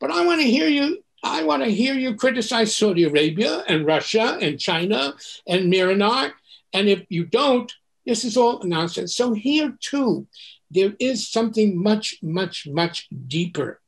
But 0.00 0.10
I 0.10 0.24
want 0.24 0.40
to 0.40 0.46
hear 0.46 0.68
you. 0.68 1.02
I 1.22 1.42
want 1.42 1.64
to 1.64 1.70
hear 1.70 1.94
you 1.94 2.14
criticize 2.14 2.76
Saudi 2.76 3.04
Arabia 3.04 3.64
and 3.66 3.86
Russia 3.86 4.38
and 4.40 4.60
China 4.60 5.14
and 5.46 5.72
Myanmar. 5.72 6.32
And 6.72 6.88
if 6.88 7.04
you 7.08 7.24
don't, 7.24 7.72
this 8.06 8.24
is 8.24 8.36
all 8.36 8.62
nonsense. 8.62 9.16
So 9.16 9.32
here 9.32 9.76
too, 9.80 10.28
there 10.70 10.94
is 11.00 11.28
something 11.28 11.82
much, 11.82 12.18
much, 12.22 12.68
much 12.68 13.08
deeper. 13.26 13.80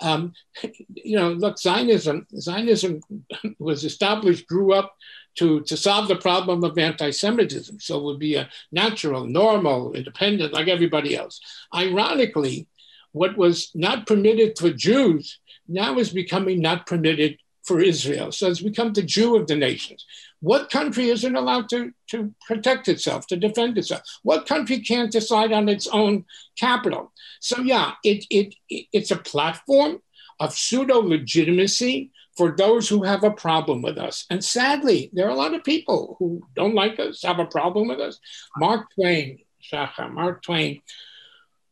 Um, 0.00 0.32
you 0.94 1.16
know, 1.16 1.32
look, 1.32 1.58
Zionism, 1.58 2.26
Zionism 2.34 3.00
was 3.58 3.84
established, 3.84 4.46
grew 4.46 4.72
up 4.72 4.94
to, 5.38 5.60
to 5.62 5.76
solve 5.76 6.08
the 6.08 6.16
problem 6.16 6.64
of 6.64 6.76
anti 6.78 7.10
Semitism. 7.10 7.80
So 7.80 7.98
it 7.98 8.04
would 8.04 8.18
be 8.18 8.34
a 8.34 8.48
natural, 8.72 9.24
normal, 9.24 9.92
independent, 9.92 10.52
like 10.52 10.68
everybody 10.68 11.16
else. 11.16 11.40
Ironically, 11.74 12.66
what 13.12 13.36
was 13.36 13.70
not 13.74 14.06
permitted 14.06 14.58
for 14.58 14.70
Jews 14.70 15.38
now 15.66 15.98
is 15.98 16.10
becoming 16.10 16.60
not 16.60 16.86
permitted 16.86 17.38
for 17.64 17.80
Israel. 17.80 18.32
So 18.32 18.48
it's 18.48 18.62
become 18.62 18.92
the 18.92 19.02
Jew 19.02 19.36
of 19.36 19.46
the 19.46 19.54
nations. 19.54 20.04
What 20.40 20.70
country 20.70 21.10
isn't 21.10 21.36
allowed 21.36 21.68
to, 21.70 21.92
to 22.08 22.34
protect 22.46 22.88
itself, 22.88 23.26
to 23.26 23.36
defend 23.36 23.76
itself? 23.76 24.02
What 24.22 24.46
country 24.46 24.80
can't 24.80 25.12
decide 25.12 25.52
on 25.52 25.68
its 25.68 25.86
own 25.86 26.24
capital? 26.58 27.12
So, 27.40 27.60
yeah, 27.60 27.92
it, 28.02 28.24
it, 28.30 28.54
it 28.68 28.86
it's 28.92 29.10
a 29.10 29.16
platform 29.16 30.00
of 30.40 30.54
pseudo 30.54 31.00
legitimacy 31.00 32.10
for 32.38 32.52
those 32.52 32.88
who 32.88 33.02
have 33.02 33.24
a 33.24 33.32
problem 33.32 33.82
with 33.82 33.98
us. 33.98 34.24
And 34.30 34.42
sadly, 34.42 35.10
there 35.12 35.26
are 35.26 35.36
a 35.36 35.42
lot 35.44 35.54
of 35.54 35.64
people 35.64 36.14
who 36.20 36.40
don't 36.54 36.76
like 36.76 37.00
us, 37.00 37.24
have 37.24 37.40
a 37.40 37.46
problem 37.46 37.88
with 37.88 37.98
us. 37.98 38.20
Mark 38.56 38.86
Twain, 38.94 39.40
Shachar, 39.60 40.12
Mark 40.12 40.44
Twain, 40.44 40.80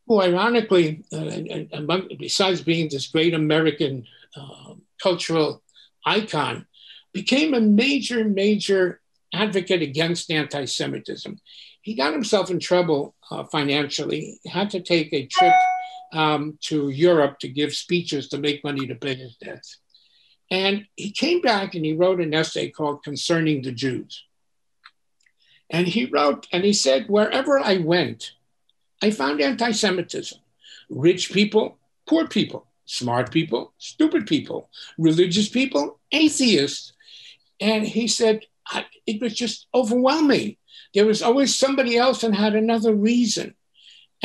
who 0.09 0.21
ironically, 0.21 1.05
uh, 1.13 1.67
among, 1.73 2.09
besides 2.19 2.63
being 2.63 2.89
this 2.91 3.07
great 3.07 3.33
American 3.33 4.07
uh, 4.37 4.75
cultural 5.01 5.63
icon, 6.05 6.67
became 7.13 7.55
a 7.55 7.61
major, 7.61 8.25
major 8.25 9.01
advocate 9.33 9.83
against 9.83 10.33
anti 10.33 10.65
Semitism. 10.65 11.39
He 11.81 11.95
got 11.95 12.13
himself 12.13 12.51
in 12.51 12.59
trouble 12.59 13.15
uh, 13.31 13.45
financially, 13.45 14.41
he 14.43 14.49
had 14.49 14.71
to 14.71 14.81
take 14.81 15.13
a 15.13 15.27
trip 15.27 15.55
um, 16.13 16.59
to 16.63 16.89
Europe 16.89 17.39
to 17.39 17.49
give 17.49 17.73
speeches 17.73 18.29
to 18.31 18.39
make 18.39 18.65
money 18.65 18.89
to 18.89 18.97
pay 18.97 19.15
his 19.15 19.37
debts. 19.37 19.79
And 20.51 20.87
he 20.97 21.11
came 21.11 21.41
back 21.41 21.75
and 21.75 21.85
he 21.85 21.95
wrote 21.95 22.21
an 22.21 22.35
essay 22.35 22.71
called 22.71 23.03
Concerning 23.03 23.63
the 23.63 23.73
Jews. 23.73 24.25
And 25.69 25.89
he 25.89 26.05
wrote, 26.05 26.47
and 26.53 26.65
he 26.65 26.73
said, 26.73 27.09
wherever 27.09 27.59
I 27.59 27.79
went, 27.79 28.33
I 29.03 29.11
found 29.11 29.41
anti 29.41 29.73
Semitism. 29.73 30.39
Rich 30.89 31.33
people, 31.33 31.79
poor 32.07 32.29
people, 32.29 32.67
smart 32.85 33.33
people, 33.33 33.73
stupid 33.79 34.27
people, 34.27 34.71
religious 34.97 35.49
people, 35.49 35.99
atheists. 36.13 36.93
And 37.61 37.85
he 37.85 38.07
said, 38.07 38.47
it 39.07 39.21
was 39.21 39.35
just 39.35 39.67
overwhelming. 39.75 40.57
There 40.95 41.07
was 41.07 41.23
always 41.23 41.55
somebody 41.55 41.97
else 41.97 42.23
and 42.23 42.35
had 42.35 42.55
another 42.55 42.95
reason. 42.95 43.55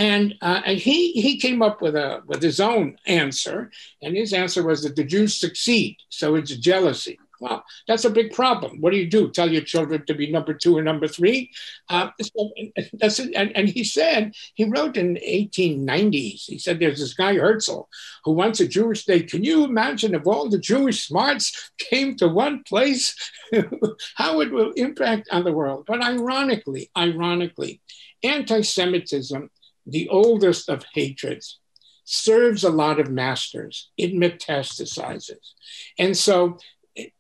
And, 0.02 0.34
uh, 0.42 0.64
and 0.66 0.80
he, 0.80 1.12
he 1.12 1.38
came 1.38 1.62
up 1.62 1.80
with, 1.80 1.96
a, 1.96 2.24
with 2.26 2.42
his 2.42 2.60
own 2.60 2.98
answer. 3.06 3.70
And 4.02 4.18
his 4.18 4.34
answer 4.34 4.64
was 4.64 4.82
that 4.82 4.96
the 4.96 5.04
Jews 5.04 5.40
succeed. 5.40 5.98
So 6.10 6.34
it's 6.34 6.56
jealousy. 6.56 7.20
Well, 7.40 7.64
that's 7.88 8.06
a 8.06 8.10
big 8.10 8.34
problem. 8.34 8.82
What 8.82 8.94
do 8.94 8.98
you 8.98 9.08
do? 9.08 9.30
Tell 9.30 9.52
your 9.52 9.62
children 9.62 10.04
to 10.08 10.16
be 10.16 10.32
number 10.32 10.56
two 10.56 10.76
or 10.76 10.82
number 10.82 11.08
three? 11.08 11.52
Uh, 11.88 12.10
so 12.20 12.52
that's 12.94 13.20
it. 13.20 13.34
And, 13.36 13.56
and, 13.56 13.70
he 13.70 13.84
said, 13.84 14.34
he 14.56 14.64
wrote 14.64 14.98
in 14.98 15.16
1890s, 15.16 16.46
he 16.46 16.58
said, 16.58 16.80
there's 16.80 17.00
this 17.00 17.14
guy 17.14 17.36
Herzl 17.36 17.82
who 18.26 18.32
wants 18.32 18.60
a 18.60 18.68
Jewish 18.68 19.02
state. 19.02 19.30
Can 19.30 19.44
you 19.44 19.66
imagine 19.66 20.16
if 20.16 20.26
all 20.26 20.50
the 20.50 20.60
Jewish 20.60 21.08
smarts 21.08 21.72
came 21.78 22.16
to 22.18 22.28
one 22.28 22.64
place, 22.64 23.16
how 24.16 24.42
it 24.42 24.52
will 24.52 24.72
impact 24.72 25.30
on 25.32 25.44
the 25.44 25.54
world? 25.54 25.86
But 25.86 26.04
ironically, 26.04 26.90
ironically, 26.98 27.82
anti-Semitism 28.24 29.50
the 29.86 30.08
oldest 30.10 30.70
of 30.70 30.86
hatreds, 30.94 31.60
serves 32.04 32.64
a 32.64 32.70
lot 32.70 33.00
of 33.00 33.10
masters. 33.10 33.90
It 33.98 34.14
metastasizes. 34.14 35.54
And 35.98 36.16
so 36.16 36.58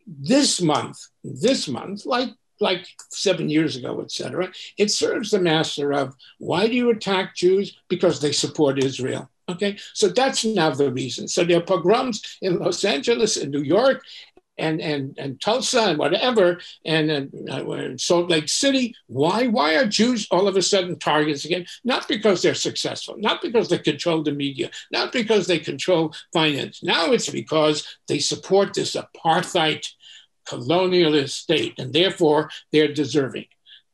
this 0.05 0.61
month, 0.61 0.97
this 1.23 1.67
month, 1.67 2.05
like 2.05 2.29
like 2.61 2.85
seven 3.09 3.49
years 3.49 3.75
ago, 3.75 4.01
etc. 4.01 4.51
It 4.77 4.91
serves 4.91 5.31
the 5.31 5.39
master 5.39 5.91
of 5.91 6.15
why 6.37 6.67
do 6.67 6.75
you 6.75 6.91
attack 6.91 7.35
Jews? 7.35 7.75
Because 7.89 8.21
they 8.21 8.31
support 8.31 8.83
Israel. 8.83 9.29
Okay, 9.49 9.77
so 9.93 10.07
that's 10.07 10.45
now 10.45 10.69
the 10.69 10.91
reason. 10.91 11.27
So 11.27 11.43
there 11.43 11.57
are 11.57 11.63
pogroms 11.63 12.37
in 12.41 12.59
Los 12.59 12.85
Angeles 12.85 13.35
and 13.35 13.51
New 13.51 13.63
York 13.63 14.03
and 14.61 14.79
and 14.81 15.17
and 15.17 15.41
Tulsa 15.41 15.81
and 15.81 15.97
whatever, 15.97 16.59
and, 16.85 17.09
and 17.11 17.49
uh, 17.49 17.97
Salt 17.97 18.29
Lake 18.29 18.47
City. 18.47 18.95
Why 19.07 19.47
why 19.47 19.75
are 19.75 19.85
Jews 19.85 20.27
all 20.31 20.47
of 20.47 20.55
a 20.55 20.61
sudden 20.61 20.99
targets 20.99 21.45
again? 21.45 21.65
Not 21.83 22.07
because 22.07 22.41
they're 22.41 22.53
successful, 22.53 23.15
not 23.17 23.41
because 23.41 23.69
they 23.69 23.79
control 23.79 24.23
the 24.23 24.31
media, 24.31 24.69
not 24.91 25.11
because 25.11 25.47
they 25.47 25.59
control 25.59 26.13
finance. 26.31 26.83
Now 26.83 27.11
it's 27.11 27.29
because 27.29 27.97
they 28.07 28.19
support 28.19 28.73
this 28.73 28.95
apartheid 28.95 29.85
colonialist 30.47 31.31
state, 31.31 31.79
and 31.79 31.91
therefore 31.93 32.49
they're 32.71 32.93
deserving. 32.93 33.45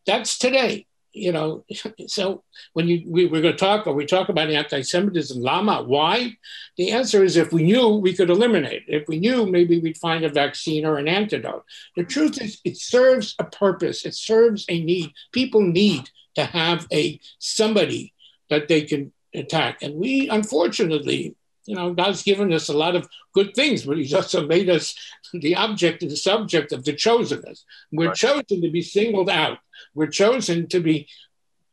That's 0.05 0.37
today 0.37 0.86
you 1.17 1.31
know, 1.31 1.65
so 2.07 2.43
when 2.73 2.87
you 2.87 3.03
we, 3.07 3.25
we're 3.25 3.41
going 3.41 3.55
to 3.55 3.59
talk 3.59 3.87
or 3.87 3.93
we 3.93 4.05
talk 4.05 4.29
about 4.29 4.49
anti-Semitism, 4.49 5.41
Lama, 5.41 5.83
why? 5.83 6.37
The 6.77 6.91
answer 6.91 7.23
is 7.23 7.37
if 7.37 7.51
we 7.51 7.63
knew, 7.63 7.89
we 7.89 8.13
could 8.13 8.29
eliminate. 8.29 8.83
If 8.87 9.07
we 9.07 9.19
knew, 9.19 9.45
maybe 9.45 9.79
we'd 9.79 9.97
find 9.97 10.23
a 10.23 10.29
vaccine 10.29 10.85
or 10.85 10.97
an 10.97 11.07
antidote. 11.07 11.65
The 11.95 12.03
truth 12.03 12.41
is, 12.41 12.61
it 12.63 12.77
serves 12.77 13.35
a 13.39 13.43
purpose. 13.43 14.05
It 14.05 14.15
serves 14.15 14.65
a 14.69 14.83
need. 14.83 15.13
People 15.31 15.61
need 15.61 16.09
to 16.35 16.45
have 16.45 16.87
a 16.93 17.19
somebody 17.39 18.13
that 18.49 18.67
they 18.67 18.83
can 18.83 19.11
attack, 19.33 19.81
and 19.81 19.95
we 19.95 20.29
unfortunately 20.29 21.35
you 21.67 21.75
know, 21.75 21.93
God's 21.93 22.23
given 22.23 22.51
us 22.53 22.69
a 22.69 22.77
lot 22.77 22.95
of 22.95 23.07
good 23.33 23.53
things, 23.53 23.83
but 23.85 23.97
He's 23.97 24.13
also 24.13 24.47
made 24.47 24.69
us 24.69 24.95
the 25.33 25.55
object 25.55 26.01
and 26.01 26.09
the 26.09 26.17
subject 26.17 26.71
of 26.71 26.85
the 26.85 26.93
chosenness. 26.93 27.63
We're 27.91 28.07
right. 28.07 28.15
chosen 28.15 28.61
to 28.61 28.71
be 28.71 28.81
singled 28.81 29.29
out. 29.29 29.59
We're 29.93 30.07
chosen 30.07 30.67
to 30.69 30.79
be 30.79 31.07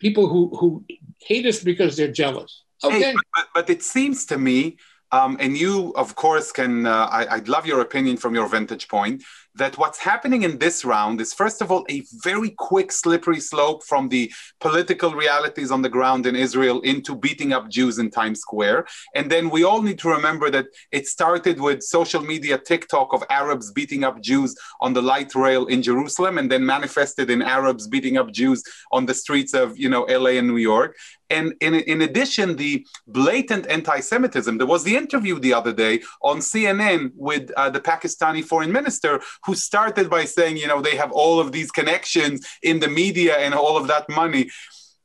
people 0.01 0.29
who, 0.29 0.55
who 0.59 0.85
hate 1.21 1.47
us 1.47 1.61
because 1.61 1.97
they're 1.97 2.13
jealous. 2.13 2.63
Okay. 2.83 3.01
Hey, 3.01 3.15
but, 3.35 3.47
but, 3.55 3.71
it 3.71 3.83
seems 3.83 4.27
to 4.27 4.37
me, 4.37 4.77
um, 5.13 5.37
and 5.41 5.57
you, 5.57 5.95
of 5.97 6.17
course, 6.17 6.51
can, 6.51 6.87
uh, 6.87 7.09
I, 7.11 7.37
I'd 7.37 7.49
love 7.49 7.65
your 7.65 7.81
opinion 7.81 8.17
from 8.17 8.35
your 8.35 8.49
vantage 8.49 8.89
point 8.89 9.23
that 9.57 9.79
what's 9.79 9.99
happening 9.99 10.43
in 10.43 10.59
this 10.59 10.85
round 10.85 11.21
is, 11.21 11.33
first 11.33 11.63
of 11.63 11.71
all, 11.71 11.85
a 11.89 12.03
very 12.23 12.51
quick, 12.51 12.91
slippery 12.91 13.41
slope 13.41 13.85
from 13.85 14.09
the 14.09 14.33
political 14.61 15.13
realities 15.13 15.71
on 15.71 15.83
the 15.83 15.89
ground 15.89 16.27
in 16.27 16.35
Israel 16.35 16.81
into 16.81 17.15
beating 17.15 17.53
up 17.53 17.69
Jews 17.69 17.99
in 17.99 18.11
Times 18.11 18.41
Square. 18.41 18.87
And 19.15 19.31
then 19.31 19.51
we 19.51 19.63
all 19.63 19.83
need 19.83 19.99
to 20.01 20.09
remember 20.09 20.51
that 20.51 20.67
it 20.91 21.07
started 21.07 21.61
with 21.61 21.83
social 21.83 22.21
media 22.21 22.59
TikTok 22.59 23.13
of 23.13 23.23
Arabs 23.31 23.71
beating 23.71 24.03
up 24.03 24.21
Jews 24.21 24.57
on 24.81 24.93
the 24.93 25.03
light 25.03 25.35
rail 25.35 25.67
in 25.67 25.83
Jerusalem, 25.83 26.39
and 26.39 26.51
then 26.51 26.67
manifested 26.67 27.31
in 27.31 27.41
Arabs 27.43 27.87
beating 27.87 28.17
up 28.17 28.33
Jews 28.33 28.63
on 28.91 29.07
the 29.07 29.15
streets 29.15 29.55
of, 29.55 29.79
you 29.79 29.89
know, 29.89 30.03
LA 30.03 30.31
and 30.31 30.49
New 30.49 30.57
York. 30.57 30.97
And 31.31 31.55
in, 31.61 31.75
in 31.75 32.03
addition, 32.03 32.57
the 32.57 32.87
blatant 33.07 33.67
anti 33.67 34.01
Semitism, 34.01 34.59
there 34.59 34.67
was 34.67 34.85
the 34.85 34.97
interview 34.97 35.39
the 35.39 35.55
other 35.55 35.73
day 35.73 36.03
on 36.23 36.39
CNN 36.39 37.11
with 37.17 37.51
uh, 37.57 37.71
the 37.71 37.81
Pakistani 37.81 38.45
foreign 38.45 38.71
minister 38.71 39.21
who 39.47 39.55
started 39.55 40.09
by 40.09 40.25
saying, 40.25 40.57
you 40.57 40.67
know, 40.67 40.81
they 40.81 40.97
have 40.97 41.13
all 41.13 41.41
of 41.41 41.53
these 41.53 41.71
connections 41.71 42.47
in 42.63 42.81
the 42.81 42.89
media 42.89 43.37
and 43.37 43.55
all 43.55 43.77
of 43.77 43.87
that 43.89 44.09
money. 44.09 44.51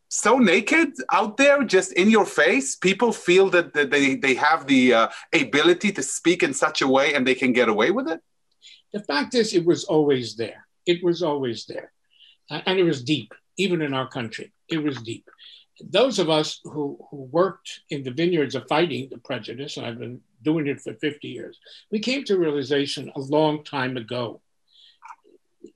So 0.10 0.40
naked 0.40 0.94
out 1.12 1.38
there, 1.38 1.64
just 1.64 1.94
in 1.94 2.10
your 2.10 2.26
face, 2.26 2.76
people 2.76 3.12
feel 3.12 3.50
that, 3.52 3.74
that 3.74 3.92
they, 3.92 4.16
they 4.16 4.34
have 4.36 4.66
the 4.66 4.94
uh, 4.94 5.08
ability 5.34 5.92
to 5.92 6.02
speak 6.02 6.42
in 6.42 6.54
such 6.54 6.82
a 6.82 6.88
way 6.88 7.14
and 7.14 7.28
they 7.28 7.36
can 7.36 7.54
get 7.54 7.70
away 7.70 7.92
with 7.92 8.08
it? 8.08 8.20
The 8.92 9.04
fact 9.04 9.36
is, 9.36 9.54
it 9.54 9.66
was 9.66 9.84
always 9.84 10.36
there. 10.36 10.66
It 10.88 11.04
was 11.04 11.22
always 11.22 11.66
there. 11.66 11.92
and 12.50 12.80
it 12.80 12.84
was 12.84 13.04
deep, 13.04 13.34
even 13.58 13.84
in 13.84 13.94
our 13.94 14.08
country. 14.08 14.52
It 14.68 14.82
was 14.84 15.00
deep 15.02 15.30
those 15.82 16.20
of 16.20 16.30
us 16.30 16.60
who, 16.64 17.00
who 17.10 17.24
worked 17.32 17.82
in 17.90 18.04
the 18.04 18.12
vineyards 18.12 18.56
of 18.56 18.68
fighting 18.68 19.10
the 19.10 19.18
prejudice, 19.18 19.78
and 19.78 19.86
I've 19.86 20.00
been 20.00 20.22
doing 20.44 20.68
it 20.68 20.82
for 20.82 20.94
50 20.94 21.28
years, 21.28 21.60
we 21.92 22.00
came 22.00 22.24
to 22.26 22.38
realization 22.38 23.12
a 23.16 23.20
long 23.20 23.64
time 23.64 23.98
ago. 23.98 24.42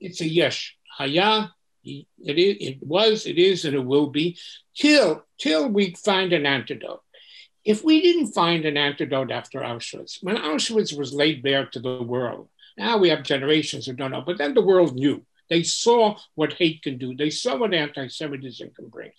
It's 0.00 0.20
a 0.20 0.28
yesh, 0.28 0.76
haya, 0.98 1.52
it, 1.84 2.06
is, 2.18 2.56
it 2.60 2.82
was, 2.82 3.26
it 3.26 3.38
is, 3.38 3.64
and 3.64 3.74
it 3.74 3.84
will 3.84 4.08
be, 4.08 4.38
till, 4.74 5.24
till 5.38 5.68
we 5.68 5.94
find 5.94 6.32
an 6.32 6.46
antidote. 6.46 7.02
If 7.64 7.82
we 7.82 8.00
didn't 8.00 8.32
find 8.32 8.64
an 8.64 8.76
antidote 8.76 9.30
after 9.30 9.60
Auschwitz, 9.60 10.22
when 10.22 10.36
Auschwitz 10.36 10.96
was 10.96 11.14
laid 11.14 11.42
bare 11.42 11.66
to 11.66 11.80
the 11.80 12.02
world, 12.02 12.48
now 12.76 12.98
we 12.98 13.08
have 13.10 13.22
generations 13.22 13.86
who 13.86 13.92
don't 13.92 14.10
know, 14.10 14.22
but 14.22 14.38
then 14.38 14.54
the 14.54 14.64
world 14.64 14.94
knew. 14.94 15.24
They 15.50 15.62
saw 15.62 16.16
what 16.34 16.54
hate 16.54 16.82
can 16.82 16.96
do. 16.98 17.14
They 17.14 17.30
saw 17.30 17.56
what 17.56 17.74
anti-Semitism 17.74 18.70
can 18.74 18.88
bring 18.88 19.12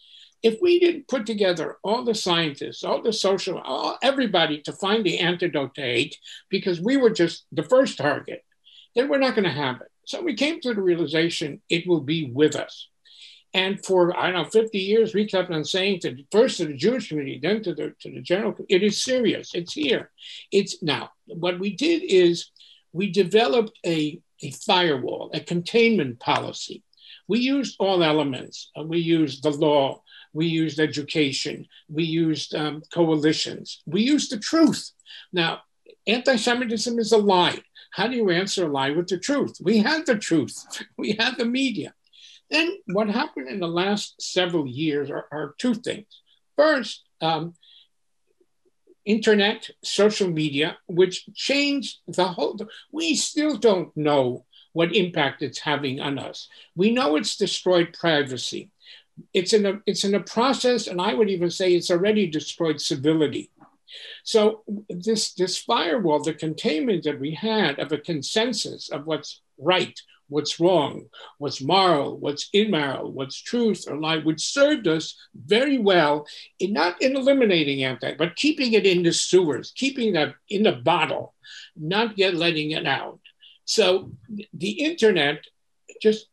if 0.45 0.61
we 0.61 0.77
didn't 0.77 1.07
put 1.07 1.25
together 1.25 1.77
all 1.83 2.03
the 2.03 2.13
scientists, 2.13 2.83
all 2.83 3.01
the 3.01 3.11
social, 3.11 3.57
all, 3.57 3.97
everybody 4.03 4.61
to 4.61 4.71
find 4.71 5.03
the 5.03 5.17
antidote 5.17 5.73
to 5.73 5.81
hate, 5.81 6.19
because 6.49 6.79
we 6.79 6.97
were 6.97 7.09
just 7.09 7.47
the 7.51 7.63
first 7.63 7.97
target, 7.97 8.45
then 8.93 9.09
we're 9.09 9.17
not 9.17 9.33
going 9.33 9.45
to 9.45 9.49
have 9.65 9.81
it. 9.81 9.87
So 10.05 10.21
we 10.21 10.35
came 10.35 10.61
to 10.61 10.75
the 10.75 10.83
realization 10.83 11.63
it 11.67 11.87
will 11.87 12.01
be 12.01 12.29
with 12.31 12.55
us. 12.55 12.89
And 13.55 13.83
for, 13.83 14.15
I 14.15 14.29
don't 14.29 14.43
know, 14.43 14.49
50 14.49 14.77
years, 14.77 15.15
we 15.15 15.25
kept 15.25 15.49
on 15.49 15.65
saying 15.65 16.01
to 16.01 16.15
first 16.31 16.57
to 16.57 16.65
the 16.65 16.77
Jewish 16.77 17.09
community, 17.09 17.39
then 17.41 17.63
to 17.63 17.73
the, 17.73 17.95
to 18.01 18.11
the 18.11 18.21
general, 18.21 18.53
it 18.69 18.83
is 18.83 19.03
serious. 19.03 19.55
It's 19.55 19.73
here. 19.73 20.11
It's 20.51 20.83
now. 20.83 21.09
What 21.25 21.59
we 21.59 21.75
did 21.75 22.03
is 22.03 22.51
we 22.93 23.09
developed 23.09 23.79
a, 23.83 24.21
a 24.43 24.51
firewall, 24.51 25.31
a 25.33 25.39
containment 25.39 26.19
policy. 26.19 26.83
We 27.27 27.39
used 27.39 27.77
all 27.79 28.03
elements. 28.03 28.69
We 28.77 28.99
used 28.99 29.41
the 29.41 29.49
law, 29.49 30.03
we 30.35 30.47
used 30.47 30.81
education, 30.81 31.65
we 31.89 32.03
used 32.03 32.53
um, 32.53 32.83
coalitions, 32.93 33.81
we 33.85 34.01
used 34.01 34.31
the 34.31 34.37
truth. 34.37 34.91
Now, 35.31 35.61
anti 36.05 36.35
Semitism 36.35 36.99
is 36.99 37.13
a 37.13 37.17
lie. 37.17 37.59
How 37.91 38.07
do 38.07 38.17
you 38.17 38.29
answer 38.29 38.65
a 38.65 38.71
lie 38.71 38.91
with 38.91 39.07
the 39.07 39.17
truth? 39.17 39.55
We 39.61 39.77
had 39.77 40.05
the 40.05 40.17
truth, 40.17 40.55
we 40.97 41.13
had 41.17 41.37
the 41.37 41.45
media. 41.45 41.93
Then, 42.51 42.77
what 42.87 43.09
happened 43.09 43.47
in 43.47 43.61
the 43.61 43.67
last 43.67 44.21
several 44.21 44.67
years 44.67 45.09
are, 45.09 45.25
are 45.31 45.55
two 45.57 45.73
things. 45.73 46.07
First, 46.57 47.03
um, 47.21 47.53
internet, 49.05 49.69
social 49.83 50.29
media, 50.29 50.77
which 50.87 51.29
changed 51.33 51.99
the 52.07 52.27
whole. 52.27 52.59
We 52.91 53.15
still 53.15 53.55
don't 53.55 53.95
know 53.95 54.45
what 54.73 54.93
impact 54.93 55.41
it's 55.41 55.59
having 55.59 56.01
on 56.01 56.19
us. 56.19 56.49
We 56.75 56.91
know 56.91 57.15
it's 57.15 57.37
destroyed 57.37 57.95
privacy 57.97 58.71
it's 59.33 59.53
in 59.53 59.65
a 59.65 59.81
it's 59.85 60.03
in 60.03 60.15
a 60.15 60.19
process, 60.19 60.87
and 60.87 61.01
I 61.01 61.13
would 61.13 61.29
even 61.29 61.49
say 61.49 61.73
it's 61.73 61.91
already 61.91 62.27
destroyed 62.27 62.81
civility. 62.81 63.51
So 64.23 64.63
this 64.89 65.33
this 65.33 65.57
firewall, 65.57 66.23
the 66.23 66.33
containment 66.33 67.03
that 67.03 67.19
we 67.19 67.31
had 67.31 67.79
of 67.79 67.91
a 67.91 67.97
consensus 67.97 68.89
of 68.89 69.05
what's 69.05 69.41
right, 69.57 69.97
what's 70.27 70.59
wrong, 70.59 71.05
what's 71.37 71.61
moral, 71.61 72.17
what's 72.17 72.49
immoral, 72.51 73.11
what's 73.11 73.41
truth 73.41 73.85
or 73.87 73.97
lie, 73.97 74.17
which 74.17 74.41
served 74.41 74.87
us 74.87 75.15
very 75.35 75.77
well 75.77 76.27
in 76.59 76.73
not 76.73 77.01
in 77.01 77.15
eliminating 77.15 77.83
anti, 77.83 78.13
but 78.15 78.35
keeping 78.35 78.73
it 78.73 78.85
in 78.85 79.03
the 79.03 79.13
sewers, 79.13 79.71
keeping 79.75 80.13
that 80.13 80.35
in 80.49 80.63
the 80.63 80.73
bottle, 80.73 81.33
not 81.75 82.17
yet 82.17 82.33
letting 82.33 82.71
it 82.71 82.85
out. 82.85 83.19
So 83.65 84.11
the 84.53 84.71
internet 84.71 85.43
just 86.01 86.27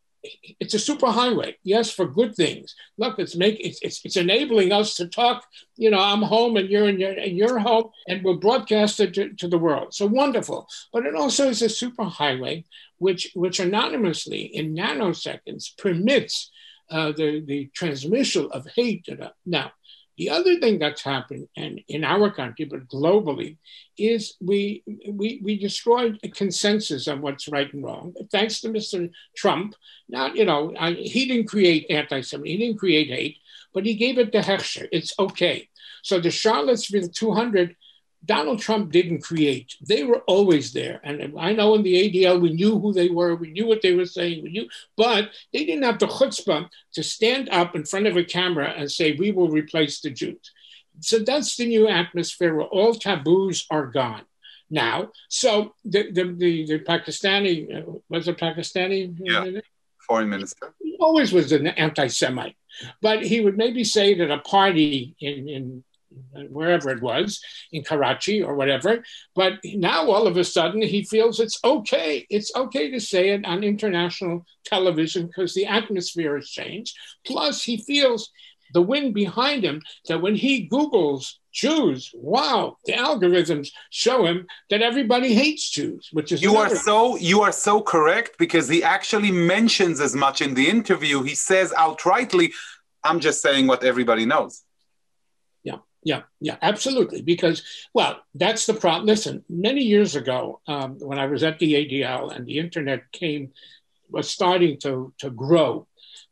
it's 0.61 0.75
a 0.75 0.79
superhighway, 0.79 1.55
yes, 1.65 1.91
for 1.91 2.07
good 2.07 2.35
things. 2.35 2.75
Look, 2.97 3.19
it's 3.19 3.37
making 3.37 3.67
it's, 3.67 3.81
it's, 3.83 4.01
it's 4.05 4.17
enabling 4.17 4.73
us 4.73 4.95
to 4.97 5.09
talk. 5.09 5.45
You 5.77 5.91
know, 5.91 6.01
I'm 6.01 6.23
home 6.23 6.57
and 6.57 6.69
you're 6.69 6.89
in 6.89 7.01
your 7.01 7.13
and 7.13 7.37
you're 7.37 7.59
home, 7.59 7.91
and 8.09 8.23
we're 8.23 8.35
broadcasted 8.35 9.15
to, 9.15 9.35
to 9.35 9.49
the 9.49 9.59
world. 9.59 9.95
So 9.95 10.07
wonderful. 10.07 10.69
But 10.93 11.07
it 11.07 11.15
also 11.15 11.49
is 11.49 11.63
a 11.63 11.67
superhighway, 11.67 12.65
which 12.99 13.33
which 13.35 13.61
anonymously 13.61 14.43
in 14.43 14.75
nanoseconds 14.75 15.77
permits 15.77 16.51
uh, 16.91 17.13
the 17.13 17.41
the 17.45 17.71
transmission 17.75 18.49
of 18.53 18.67
hate. 18.77 19.09
Now, 19.45 19.73
the 20.18 20.31
other 20.31 20.59
thing 20.59 20.79
that's 20.79 21.03
happened, 21.03 21.48
and 21.57 21.81
in 21.88 22.05
our 22.05 22.31
country, 22.31 22.64
but 22.64 22.88
globally, 22.88 23.57
is 23.96 24.35
we, 24.40 24.83
we, 25.09 25.40
we 25.42 25.59
destroyed 25.59 26.18
a 26.22 26.29
consensus 26.29 27.09
on 27.09 27.22
what's 27.22 27.48
right 27.48 27.72
and 27.72 27.85
wrong. 27.85 28.14
Thanks 28.31 28.61
to 28.61 28.68
Mr. 28.68 29.11
Trump. 29.37 29.75
Now, 30.09 30.27
you 30.33 30.44
know, 30.44 30.75
I, 30.79 30.92
he 30.92 31.27
didn't 31.27 31.48
create 31.48 31.87
anti-Semitism, 31.90 32.44
he 32.44 32.57
didn't 32.59 32.79
create 32.79 33.09
hate, 33.09 33.38
but 33.72 33.87
he 33.87 33.94
gave 33.94 34.18
it 34.18 34.33
to 34.33 34.40
hechsher. 34.40 34.88
It's 34.92 35.14
okay. 35.18 35.68
So 36.03 36.20
the 36.20 36.31
Charlottesville 36.31 37.09
200 37.09 37.77
Donald 38.25 38.61
Trump 38.61 38.93
didn't 38.93 39.23
create. 39.23 39.75
They 39.87 40.05
were 40.05 40.21
always 40.27 40.73
there. 40.73 41.01
And 41.03 41.35
I 41.39 41.53
know 41.53 41.75
in 41.75 41.83
the 41.83 41.95
ADL, 41.95 42.41
we 42.41 42.53
knew 42.53 42.79
who 42.79 42.93
they 42.93 43.09
were, 43.09 43.35
we 43.35 43.51
knew 43.51 43.67
what 43.67 43.83
they 43.83 43.95
were 43.95 44.07
saying, 44.07 44.43
we 44.43 44.51
knew, 44.51 44.69
but 44.97 45.31
they 45.53 45.65
didn't 45.65 45.83
have 45.83 45.99
the 45.99 46.07
chutzpah 46.07 46.69
to 46.95 47.03
stand 47.03 47.49
up 47.51 47.75
in 47.75 47.85
front 47.85 48.07
of 48.07 48.17
a 48.17 48.25
camera 48.25 48.73
and 48.77 48.91
say, 48.91 49.17
we 49.17 49.33
will 49.33 49.49
replace 49.49 50.01
the 50.01 50.11
Jews. 50.11 50.53
So 51.01 51.19
that's 51.19 51.57
the 51.57 51.67
new 51.67 51.89
atmosphere 51.89 52.55
where 52.55 52.67
all 52.67 52.95
taboos 52.95 53.67
are 53.71 53.87
gone 53.87 54.23
now. 54.71 55.11
So 55.29 55.75
the, 55.85 56.13
the, 56.13 56.25
the, 56.25 56.67
the 56.67 56.79
Pakistani, 56.81 57.89
uh, 57.89 57.93
was 58.09 58.29
it 58.29 58.39
Pakistani? 58.39 59.17
Yeah. 59.19 59.61
foreign 60.07 60.29
minister. 60.29 60.75
He 60.81 60.97
always 61.01 61.33
was 61.33 61.51
an 61.51 61.67
anti-Semite, 61.67 62.57
but 63.01 63.25
he 63.25 63.41
would 63.41 63.57
maybe 63.57 63.83
say 63.83 64.15
that 64.15 64.31
a 64.31 64.39
party 64.39 65.17
in, 65.21 65.49
in 65.49 65.85
wherever 66.51 66.90
it 66.90 67.03
was 67.03 67.40
in 67.72 67.85
Karachi 67.85 68.42
or 68.42 68.55
whatever. 68.55 69.03
But 69.35 69.55
now 69.64 70.11
all 70.11 70.27
of 70.27 70.37
a 70.37 70.44
sudden 70.44 70.83
he 70.83 71.05
feels 71.05 71.40
it's 71.40 71.59
okay. 71.64 72.27
It's 72.31 72.55
okay 72.55 72.90
to 72.90 73.01
say 73.01 73.31
it 73.31 73.44
on 73.44 73.64
international 73.64 74.46
television 74.64 75.27
because 75.27 75.55
the 75.55 75.66
atmosphere 75.66 76.37
has 76.37 76.48
changed. 76.48 76.96
Plus, 77.27 77.62
he 77.62 77.77
feels 77.79 78.31
the 78.72 78.83
wind 78.83 79.14
behind 79.14 79.64
him 79.64 79.83
that 80.09 80.20
when 80.20 80.35
he 80.35 80.68
Googles 80.68 81.35
Jews, 81.53 82.11
wow, 82.14 82.79
the 82.87 82.94
algorithms 82.94 83.68
show 83.90 84.25
him 84.25 84.46
that 84.70 84.81
everybody 84.81 85.35
hates 85.35 85.70
Jews, 85.70 86.09
which 86.12 86.33
is 86.33 86.42
you 86.42 86.57
are 86.57 86.75
so 86.75 87.16
you 87.16 87.42
are 87.42 87.53
so 87.53 87.83
correct 87.83 88.38
because 88.38 88.68
he 88.68 88.83
actually 88.83 89.31
mentions 89.31 90.01
as 90.01 90.14
much 90.14 90.40
in 90.40 90.55
the 90.55 90.68
interview. 90.68 91.22
He 91.22 91.35
says 91.35 91.70
outrightly, 91.72 92.53
"I'm 93.05 93.20
just 93.20 93.42
saying 93.42 93.66
what 93.66 93.85
everybody 93.85 94.25
knows." 94.25 94.62
Yeah, 96.05 96.23
yeah, 96.41 96.57
absolutely. 96.62 97.23
Because 97.23 97.62
well, 97.95 98.21
that's 98.35 98.67
the 98.67 98.75
problem. 98.75 99.07
Listen, 99.07 99.45
many 99.49 99.83
years 99.83 100.17
ago, 100.17 100.61
um, 100.67 100.99
when 100.99 101.19
I 101.19 101.27
was 101.27 101.43
at 101.43 101.59
the 101.59 101.75
ADL 101.75 102.35
and 102.35 102.47
the 102.47 102.59
internet 102.59 103.12
came 103.12 103.53
was 104.11 104.29
starting 104.29 104.79
to 104.81 105.12
to 105.19 105.31
grow 105.31 105.87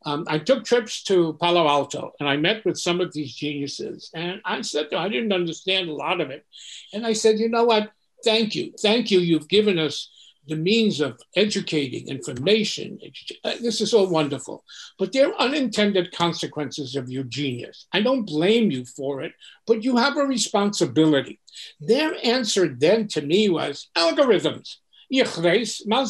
um, 0.06 0.24
I 0.28 0.38
took 0.38 0.64
trips 0.64 1.02
to 1.04 1.34
Palo 1.40 1.66
Alto 1.66 2.12
and 2.18 2.28
I 2.28 2.36
met 2.36 2.64
with 2.64 2.78
some 2.78 3.00
of 3.00 3.12
these 3.12 3.34
geniuses. 3.34 4.10
And 4.14 4.40
I 4.44 4.62
said, 4.62 4.92
I 4.94 5.08
didn't 5.08 5.32
understand 5.32 5.88
a 5.88 5.94
lot 5.94 6.20
of 6.20 6.30
it. 6.30 6.46
And 6.92 7.06
I 7.06 7.12
said, 7.12 7.38
you 7.38 7.48
know 7.48 7.64
what? 7.64 7.90
Thank 8.24 8.54
you. 8.54 8.72
Thank 8.80 9.10
you. 9.10 9.20
You've 9.20 9.48
given 9.48 9.78
us 9.78 10.10
the 10.50 10.56
means 10.56 11.00
of 11.00 11.18
educating, 11.36 12.08
information. 12.08 12.98
This 13.62 13.80
is 13.80 13.94
all 13.94 14.08
wonderful. 14.08 14.64
But 14.98 15.12
there 15.12 15.28
are 15.28 15.40
unintended 15.40 16.12
consequences 16.12 16.96
of 16.96 17.08
your 17.08 17.24
genius. 17.24 17.86
I 17.92 18.02
don't 18.02 18.26
blame 18.26 18.70
you 18.70 18.84
for 18.84 19.22
it, 19.22 19.32
but 19.66 19.84
you 19.84 19.96
have 19.96 20.16
a 20.16 20.24
responsibility. 20.24 21.40
Their 21.80 22.14
answer 22.24 22.68
then 22.68 23.06
to 23.08 23.22
me 23.22 23.48
was 23.48 23.88
algorithms. 23.96 24.76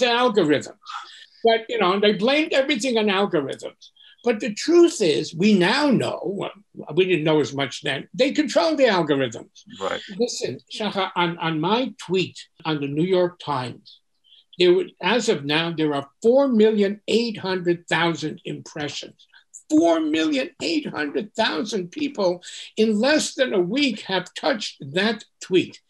algorithm. 0.03 0.77
But, 1.45 1.67
you 1.69 1.79
know, 1.79 2.01
they 2.01 2.15
blamed 2.15 2.53
everything 2.53 2.99
on 2.99 3.07
algorithms. 3.07 3.91
But 4.23 4.41
the 4.41 4.53
truth 4.55 5.01
is, 5.01 5.35
we 5.35 5.59
now 5.59 5.91
know, 5.91 6.51
we 6.95 7.05
didn't 7.07 7.25
know 7.25 7.41
as 7.41 7.55
much 7.55 7.83
then, 7.83 8.09
they 8.13 8.33
control 8.33 8.77
the 8.77 8.85
algorithms. 8.85 9.65
Right. 9.81 10.01
Listen, 10.19 10.59
Shachar, 10.73 11.11
on, 11.17 11.39
on 11.39 11.61
my 11.61 11.95
tweet 11.99 12.39
on 12.65 12.81
the 12.81 12.89
New 12.89 13.05
York 13.05 13.39
Times, 13.39 14.00
there 14.61 14.73
were, 14.75 14.85
as 15.01 15.29
of 15.31 15.45
now, 15.45 15.73
there 15.73 15.95
are 15.95 16.11
4,800,000 16.23 18.41
impressions. 18.45 19.27
4,800,000 19.73 21.91
people 21.91 22.43
in 22.77 23.01
less 23.01 23.35
than 23.35 23.55
a 23.55 23.61
week 23.61 24.03
have 24.03 24.33
touched 24.35 24.77
that 24.93 25.25
tweet. 25.41 25.81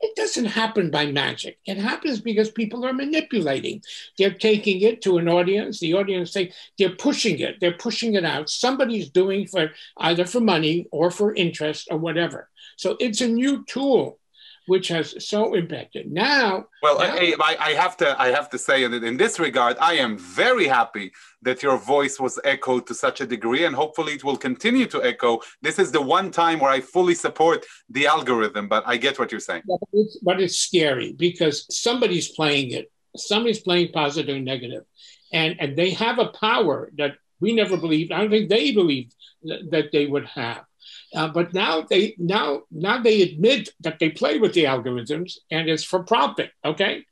It 0.00 0.16
doesn't 0.16 0.46
happen 0.46 0.90
by 0.90 1.12
magic. 1.12 1.58
It 1.66 1.76
happens 1.76 2.20
because 2.20 2.50
people 2.50 2.84
are 2.86 2.92
manipulating. 2.92 3.82
They're 4.16 4.32
taking 4.32 4.80
it 4.80 5.02
to 5.02 5.18
an 5.18 5.28
audience. 5.28 5.78
The 5.78 5.94
audience 5.94 6.32
say 6.32 6.52
they're 6.78 6.96
pushing 6.96 7.38
it. 7.38 7.60
They're 7.60 7.76
pushing 7.76 8.14
it 8.14 8.24
out. 8.24 8.48
Somebody's 8.48 9.10
doing 9.10 9.46
for 9.46 9.72
either 9.98 10.24
for 10.24 10.40
money 10.40 10.86
or 10.90 11.10
for 11.10 11.34
interest 11.34 11.88
or 11.90 11.98
whatever. 11.98 12.48
So 12.76 12.96
it's 12.98 13.20
a 13.20 13.28
new 13.28 13.62
tool 13.66 14.19
which 14.66 14.88
has 14.88 15.14
so 15.26 15.54
impacted. 15.54 16.10
Now, 16.10 16.66
well, 16.82 16.98
now, 16.98 17.14
I, 17.14 17.56
I, 17.58 17.70
have 17.72 17.96
to 17.98 18.20
I 18.20 18.28
have 18.28 18.50
to 18.50 18.58
say 18.58 18.86
that 18.86 19.02
in 19.02 19.16
this 19.16 19.38
regard, 19.38 19.76
I 19.80 19.94
am 19.94 20.18
very 20.18 20.66
happy 20.66 21.12
that 21.42 21.62
your 21.62 21.76
voice 21.76 22.20
was 22.20 22.38
echoed 22.44 22.86
to 22.86 22.94
such 22.94 23.20
a 23.20 23.26
degree, 23.26 23.64
and 23.64 23.74
hopefully 23.74 24.12
it 24.14 24.24
will 24.24 24.36
continue 24.36 24.86
to 24.86 25.02
echo. 25.02 25.40
This 25.62 25.78
is 25.78 25.90
the 25.90 26.02
one 26.02 26.30
time 26.30 26.60
where 26.60 26.70
I 26.70 26.80
fully 26.80 27.14
support 27.14 27.64
the 27.88 28.06
algorithm, 28.06 28.68
but 28.68 28.84
I 28.86 28.96
get 28.96 29.18
what 29.18 29.32
you're 29.32 29.40
saying. 29.40 29.62
But 29.66 29.80
it's, 29.92 30.18
but 30.22 30.40
it's 30.40 30.58
scary 30.58 31.12
because 31.12 31.66
somebody's 31.70 32.28
playing 32.28 32.72
it. 32.72 32.90
Somebody's 33.16 33.60
playing 33.60 33.90
positive 33.92 34.36
and 34.36 34.44
negative, 34.44 34.84
and 35.32 35.56
and 35.58 35.76
they 35.76 35.90
have 35.90 36.18
a 36.18 36.28
power 36.28 36.92
that 36.96 37.16
we 37.40 37.54
never 37.54 37.76
believed. 37.76 38.12
I 38.12 38.18
don't 38.18 38.30
think 38.30 38.48
they 38.48 38.72
believed 38.72 39.14
that 39.42 39.88
they 39.92 40.06
would 40.06 40.26
have. 40.26 40.64
Uh, 41.14 41.28
but 41.28 41.52
now 41.52 41.82
they 41.82 42.14
now 42.18 42.62
now 42.70 43.00
they 43.02 43.22
admit 43.22 43.70
that 43.80 43.98
they 43.98 44.10
play 44.10 44.38
with 44.38 44.52
the 44.54 44.64
algorithms 44.64 45.38
and 45.50 45.68
it's 45.68 45.84
for 45.84 46.02
profit. 46.04 46.52
Okay, 46.64 47.04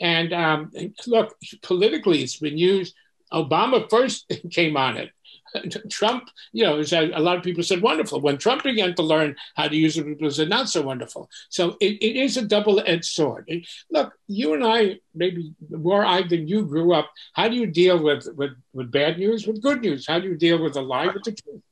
and 0.00 0.32
um, 0.32 0.72
look, 1.06 1.36
politically, 1.62 2.22
it's 2.22 2.38
been 2.38 2.58
used. 2.58 2.94
Obama 3.32 3.88
first 3.88 4.30
came 4.50 4.76
on 4.76 4.96
it. 4.96 5.10
Trump, 5.90 6.28
you 6.52 6.64
know, 6.64 6.80
a 6.80 7.20
lot 7.20 7.36
of 7.36 7.42
people 7.42 7.62
said 7.62 7.82
wonderful. 7.82 8.20
When 8.20 8.38
Trump 8.38 8.62
began 8.62 8.94
to 8.94 9.02
learn 9.02 9.36
how 9.54 9.68
to 9.68 9.76
use 9.76 9.96
it, 9.96 10.06
it 10.06 10.20
was 10.20 10.38
not 10.38 10.68
so 10.68 10.82
wonderful. 10.82 11.30
So 11.48 11.76
it, 11.80 12.02
it 12.02 12.16
is 12.16 12.36
a 12.36 12.42
double-edged 12.42 13.04
sword. 13.04 13.44
It, 13.48 13.66
look, 13.90 14.12
you 14.26 14.54
and 14.54 14.64
I, 14.64 14.98
maybe 15.14 15.54
more 15.70 16.04
I 16.04 16.22
than 16.22 16.48
you 16.48 16.64
grew 16.64 16.92
up. 16.92 17.10
How 17.34 17.48
do 17.48 17.56
you 17.56 17.66
deal 17.66 18.02
with, 18.02 18.26
with, 18.36 18.52
with 18.72 18.90
bad 18.90 19.18
news? 19.18 19.46
With 19.46 19.62
good 19.62 19.80
news? 19.80 20.06
How 20.06 20.18
do 20.18 20.28
you 20.28 20.36
deal 20.36 20.62
with 20.62 20.76
a 20.76 20.82
lie 20.82 21.06
with 21.06 21.22
the 21.22 21.32
truth? 21.32 21.62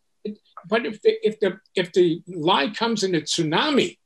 But 0.68 0.86
if 0.86 1.02
the, 1.02 1.26
if 1.26 1.40
the 1.40 1.58
if 1.74 1.92
the 1.92 2.22
lie 2.26 2.70
comes 2.70 3.02
in 3.02 3.14
a 3.14 3.20
tsunami, 3.20 3.98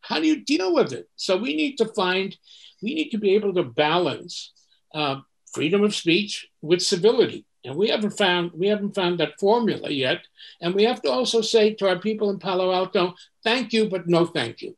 how 0.00 0.20
do 0.20 0.26
you 0.26 0.44
deal 0.44 0.74
with 0.74 0.92
it? 0.92 1.08
So 1.16 1.36
we 1.36 1.54
need 1.54 1.76
to 1.78 1.86
find, 1.86 2.36
we 2.82 2.94
need 2.94 3.10
to 3.10 3.18
be 3.18 3.34
able 3.34 3.54
to 3.54 3.64
balance 3.64 4.52
uh, 4.94 5.20
freedom 5.52 5.84
of 5.84 5.94
speech 5.94 6.48
with 6.60 6.82
civility, 6.82 7.46
and 7.64 7.76
we 7.76 7.88
haven't 7.88 8.18
found 8.18 8.52
we 8.54 8.68
haven't 8.68 8.94
found 8.94 9.20
that 9.20 9.38
formula 9.40 9.90
yet. 9.90 10.26
And 10.60 10.74
we 10.74 10.84
have 10.84 11.02
to 11.02 11.10
also 11.10 11.40
say 11.40 11.74
to 11.74 11.88
our 11.88 11.98
people 11.98 12.30
in 12.30 12.38
Palo 12.38 12.72
Alto, 12.72 13.14
thank 13.44 13.72
you, 13.72 13.88
but 13.88 14.08
no 14.08 14.26
thank 14.26 14.62
you. 14.62 14.76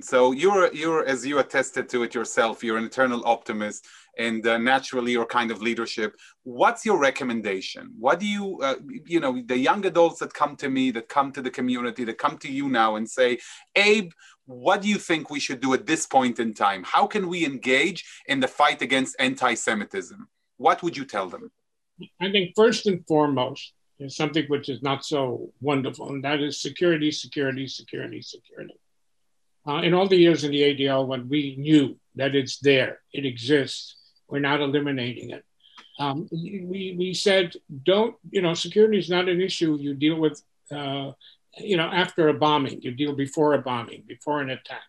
So 0.00 0.32
you're 0.32 0.72
you're 0.72 1.04
as 1.04 1.26
you 1.26 1.38
attested 1.38 1.86
to 1.90 2.02
it 2.02 2.14
yourself, 2.14 2.64
you're 2.64 2.78
an 2.78 2.84
eternal 2.84 3.22
optimist 3.26 3.86
and 4.16 4.46
uh, 4.46 4.56
naturally 4.56 5.12
your 5.12 5.26
kind 5.26 5.50
of 5.50 5.60
leadership. 5.60 6.16
What's 6.44 6.86
your 6.86 6.98
recommendation? 6.98 7.92
What 7.98 8.18
do 8.18 8.26
you 8.26 8.58
uh, 8.62 8.76
you 9.04 9.20
know 9.20 9.42
the 9.44 9.58
young 9.58 9.84
adults 9.84 10.20
that 10.20 10.32
come 10.32 10.56
to 10.56 10.70
me 10.70 10.92
that 10.92 11.10
come 11.10 11.30
to 11.32 11.42
the 11.42 11.50
community 11.50 12.04
that 12.04 12.16
come 12.16 12.38
to 12.38 12.50
you 12.50 12.70
now 12.70 12.96
and 12.96 13.08
say 13.08 13.38
abe 13.76 14.12
what 14.46 14.80
do 14.80 14.88
you 14.88 14.96
think 14.96 15.28
we 15.28 15.38
should 15.38 15.60
do 15.60 15.74
at 15.74 15.86
this 15.86 16.06
point 16.06 16.38
in 16.40 16.54
time? 16.54 16.82
How 16.84 17.06
can 17.06 17.28
we 17.28 17.44
engage 17.44 18.04
in 18.26 18.40
the 18.40 18.48
fight 18.48 18.80
against 18.80 19.14
anti-semitism? 19.18 20.26
What 20.56 20.82
would 20.82 20.96
you 20.96 21.04
tell 21.04 21.28
them? 21.28 21.52
I 22.20 22.32
think 22.32 22.54
first 22.56 22.86
and 22.86 23.06
foremost 23.06 23.74
is 24.00 24.16
something 24.16 24.46
which 24.48 24.68
is 24.70 24.82
not 24.82 25.04
so 25.04 25.52
wonderful 25.60 26.08
and 26.08 26.24
that 26.24 26.40
is 26.40 26.62
security 26.62 27.12
security 27.12 27.68
security 27.68 28.22
security 28.22 28.74
uh, 29.66 29.80
in 29.82 29.94
all 29.94 30.08
the 30.08 30.16
years 30.16 30.44
in 30.44 30.50
the 30.50 30.62
adl 30.62 31.06
when 31.06 31.28
we 31.28 31.56
knew 31.56 31.96
that 32.14 32.34
it's 32.34 32.58
there 32.58 33.00
it 33.12 33.24
exists 33.24 33.96
we're 34.32 34.38
not 34.38 34.62
eliminating 34.62 35.28
it. 35.28 35.44
Um, 35.98 36.26
we, 36.32 36.96
we 36.98 37.12
said, 37.12 37.52
don't, 37.84 38.16
you 38.30 38.40
know, 38.40 38.54
security 38.54 38.98
is 38.98 39.10
not 39.10 39.28
an 39.28 39.42
issue 39.42 39.76
you 39.78 39.92
deal 39.92 40.18
with, 40.18 40.42
uh, 40.74 41.12
you 41.58 41.76
know, 41.76 41.84
after 41.84 42.28
a 42.28 42.34
bombing, 42.34 42.80
you 42.80 42.92
deal 42.92 43.14
before 43.14 43.52
a 43.52 43.58
bombing, 43.58 44.04
before 44.08 44.40
an 44.40 44.48
attack. 44.48 44.88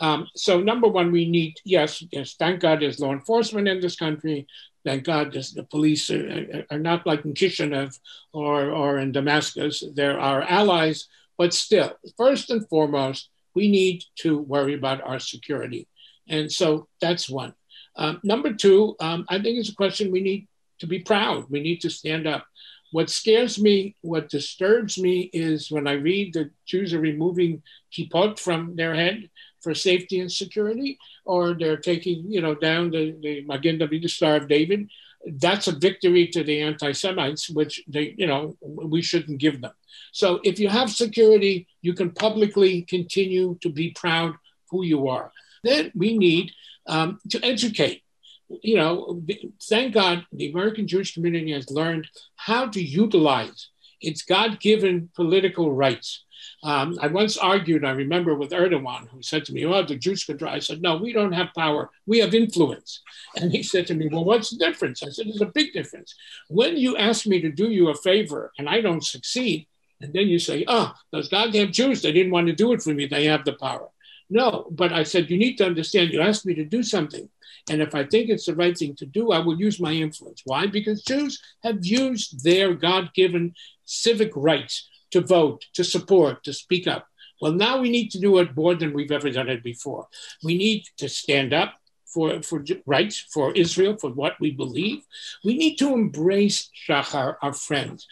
Um, 0.00 0.26
so 0.34 0.58
number 0.58 0.88
one, 0.88 1.12
we 1.12 1.28
need, 1.28 1.56
yes, 1.66 2.02
yes, 2.10 2.34
thank 2.38 2.60
God 2.60 2.80
there's 2.80 2.98
law 2.98 3.12
enforcement 3.12 3.68
in 3.68 3.80
this 3.80 3.96
country. 3.96 4.46
Thank 4.86 5.04
God 5.04 5.34
the 5.34 5.66
police 5.70 6.08
are, 6.08 6.64
are 6.70 6.78
not 6.78 7.06
like 7.06 7.26
in 7.26 7.34
Kishinev 7.34 8.00
or, 8.32 8.70
or 8.70 8.98
in 8.98 9.12
Damascus. 9.12 9.84
They're 9.94 10.18
our 10.18 10.40
allies, 10.40 11.08
but 11.36 11.52
still, 11.52 11.92
first 12.16 12.48
and 12.48 12.66
foremost, 12.70 13.28
we 13.54 13.70
need 13.70 14.04
to 14.16 14.38
worry 14.38 14.74
about 14.74 15.02
our 15.02 15.18
security. 15.18 15.88
And 16.28 16.50
so 16.50 16.88
that's 17.00 17.28
one. 17.28 17.54
Um, 17.96 18.20
number 18.22 18.52
two, 18.54 18.96
um, 19.00 19.26
I 19.28 19.40
think 19.40 19.58
it's 19.58 19.68
a 19.68 19.74
question 19.74 20.10
we 20.10 20.22
need 20.22 20.48
to 20.78 20.86
be 20.86 21.00
proud. 21.00 21.50
We 21.50 21.60
need 21.60 21.80
to 21.82 21.90
stand 21.90 22.26
up. 22.26 22.46
What 22.90 23.08
scares 23.08 23.58
me, 23.58 23.96
what 24.02 24.28
disturbs 24.28 24.98
me 24.98 25.30
is 25.32 25.70
when 25.70 25.86
I 25.86 25.92
read 25.92 26.34
that 26.34 26.50
Jews 26.66 26.92
are 26.92 27.00
removing 27.00 27.62
kippot 27.92 28.38
from 28.38 28.76
their 28.76 28.94
head 28.94 29.30
for 29.62 29.74
safety 29.74 30.20
and 30.20 30.30
security, 30.30 30.98
or 31.24 31.54
they're 31.54 31.78
taking, 31.78 32.24
you 32.28 32.42
know, 32.42 32.54
down 32.54 32.90
the, 32.90 33.16
the 33.22 33.44
Magen 33.46 33.78
David, 33.78 34.02
the 34.02 34.08
Star 34.08 34.36
of 34.36 34.48
David. 34.48 34.88
That's 35.24 35.68
a 35.68 35.78
victory 35.78 36.26
to 36.28 36.42
the 36.42 36.60
anti-Semites, 36.62 37.48
which 37.48 37.82
they, 37.86 38.14
you 38.18 38.26
know, 38.26 38.56
we 38.60 39.02
shouldn't 39.02 39.38
give 39.38 39.60
them. 39.60 39.72
So 40.12 40.40
if 40.42 40.58
you 40.58 40.68
have 40.68 40.90
security, 40.90 41.68
you 41.82 41.92
can 41.92 42.10
publicly 42.10 42.82
continue 42.82 43.58
to 43.60 43.68
be 43.68 43.90
proud 43.90 44.34
who 44.70 44.84
you 44.84 45.08
are. 45.08 45.32
Then 45.62 45.92
we 45.94 46.16
need 46.16 46.52
um, 46.86 47.20
to 47.30 47.44
educate. 47.44 48.02
You 48.48 48.76
know, 48.76 49.22
thank 49.62 49.94
God 49.94 50.26
the 50.32 50.50
American 50.50 50.86
Jewish 50.86 51.14
community 51.14 51.52
has 51.52 51.70
learned 51.70 52.06
how 52.36 52.66
to 52.68 52.82
utilize 52.82 53.68
its 54.00 54.22
God 54.22 54.60
given 54.60 55.10
political 55.14 55.72
rights. 55.72 56.24
Um, 56.64 56.98
I 57.00 57.06
once 57.06 57.36
argued, 57.36 57.84
I 57.84 57.92
remember, 57.92 58.34
with 58.34 58.50
Erdogan, 58.50 59.08
who 59.08 59.22
said 59.22 59.44
to 59.44 59.52
me, 59.52 59.64
Oh, 59.64 59.82
the 59.84 59.96
Jews 59.96 60.24
try. 60.24 60.54
I 60.54 60.58
said, 60.58 60.82
No, 60.82 60.96
we 60.96 61.12
don't 61.12 61.32
have 61.32 61.54
power. 61.56 61.90
We 62.06 62.18
have 62.18 62.34
influence. 62.34 63.00
And 63.36 63.52
he 63.52 63.62
said 63.62 63.86
to 63.88 63.94
me, 63.94 64.08
Well, 64.08 64.24
what's 64.24 64.50
the 64.50 64.58
difference? 64.58 65.02
I 65.02 65.10
said, 65.10 65.26
There's 65.26 65.40
a 65.40 65.46
big 65.46 65.72
difference. 65.72 66.14
When 66.48 66.76
you 66.76 66.96
ask 66.96 67.26
me 67.26 67.40
to 67.40 67.50
do 67.50 67.70
you 67.70 67.88
a 67.90 67.94
favor 67.94 68.52
and 68.58 68.68
I 68.68 68.80
don't 68.80 69.04
succeed, 69.04 69.66
and 70.02 70.12
then 70.12 70.28
you 70.28 70.38
say, 70.38 70.64
ah, 70.68 70.94
Oh, 70.94 71.00
those 71.12 71.28
goddamn 71.28 71.72
Jews, 71.72 72.02
they 72.02 72.12
didn't 72.12 72.32
want 72.32 72.48
to 72.48 72.52
do 72.52 72.72
it 72.72 72.82
for 72.82 72.92
me. 72.92 73.06
They 73.06 73.26
have 73.26 73.44
the 73.44 73.54
power. 73.54 73.88
No, 74.28 74.66
but 74.70 74.92
I 74.92 75.02
said, 75.04 75.30
You 75.30 75.38
need 75.38 75.56
to 75.58 75.66
understand, 75.66 76.10
you 76.10 76.20
asked 76.20 76.46
me 76.46 76.54
to 76.54 76.64
do 76.64 76.82
something. 76.82 77.28
And 77.70 77.80
if 77.80 77.94
I 77.94 78.04
think 78.04 78.28
it's 78.28 78.46
the 78.46 78.56
right 78.56 78.76
thing 78.76 78.96
to 78.96 79.06
do, 79.06 79.30
I 79.30 79.38
will 79.38 79.58
use 79.58 79.78
my 79.78 79.92
influence. 79.92 80.42
Why? 80.44 80.66
Because 80.66 81.04
Jews 81.04 81.40
have 81.62 81.84
used 81.84 82.42
their 82.42 82.74
God 82.74 83.14
given 83.14 83.54
civic 83.84 84.32
rights 84.34 84.88
to 85.12 85.20
vote, 85.20 85.66
to 85.74 85.84
support, 85.84 86.42
to 86.44 86.52
speak 86.52 86.88
up. 86.88 87.06
Well, 87.40 87.52
now 87.52 87.78
we 87.78 87.90
need 87.90 88.10
to 88.12 88.20
do 88.20 88.38
it 88.38 88.56
more 88.56 88.74
than 88.74 88.92
we've 88.92 89.12
ever 89.12 89.30
done 89.30 89.48
it 89.48 89.62
before. 89.62 90.08
We 90.42 90.56
need 90.56 90.84
to 90.98 91.08
stand 91.08 91.52
up 91.52 91.74
for, 92.06 92.42
for 92.42 92.64
rights 92.86 93.18
for 93.32 93.52
Israel, 93.52 93.96
for 93.96 94.10
what 94.10 94.34
we 94.40 94.50
believe. 94.50 95.02
We 95.44 95.56
need 95.56 95.76
to 95.76 95.92
embrace 95.92 96.70
Shachar, 96.88 97.36
our 97.42 97.52
friends. 97.52 98.06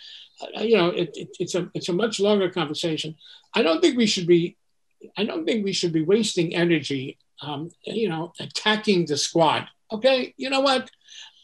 You 0.57 0.77
know, 0.77 0.89
it, 0.89 1.11
it, 1.15 1.37
it's 1.39 1.55
a 1.55 1.71
it's 1.75 1.89
a 1.89 1.93
much 1.93 2.21
longer 2.21 2.51
conversation. 2.51 3.17
I 3.55 3.63
don't 3.63 3.81
think 3.81 3.97
we 3.97 4.07
should 4.07 4.27
be, 4.27 4.57
I 5.17 5.25
don't 5.25 5.45
think 5.45 5.65
we 5.65 5.73
should 5.73 5.93
be 5.93 6.03
wasting 6.03 6.55
energy, 6.55 7.19
um, 7.43 7.71
you 7.83 8.09
know, 8.09 8.33
attacking 8.41 9.07
the 9.07 9.17
squad. 9.17 9.69
Okay, 9.93 10.35
you 10.37 10.51
know 10.51 10.61
what? 10.61 10.91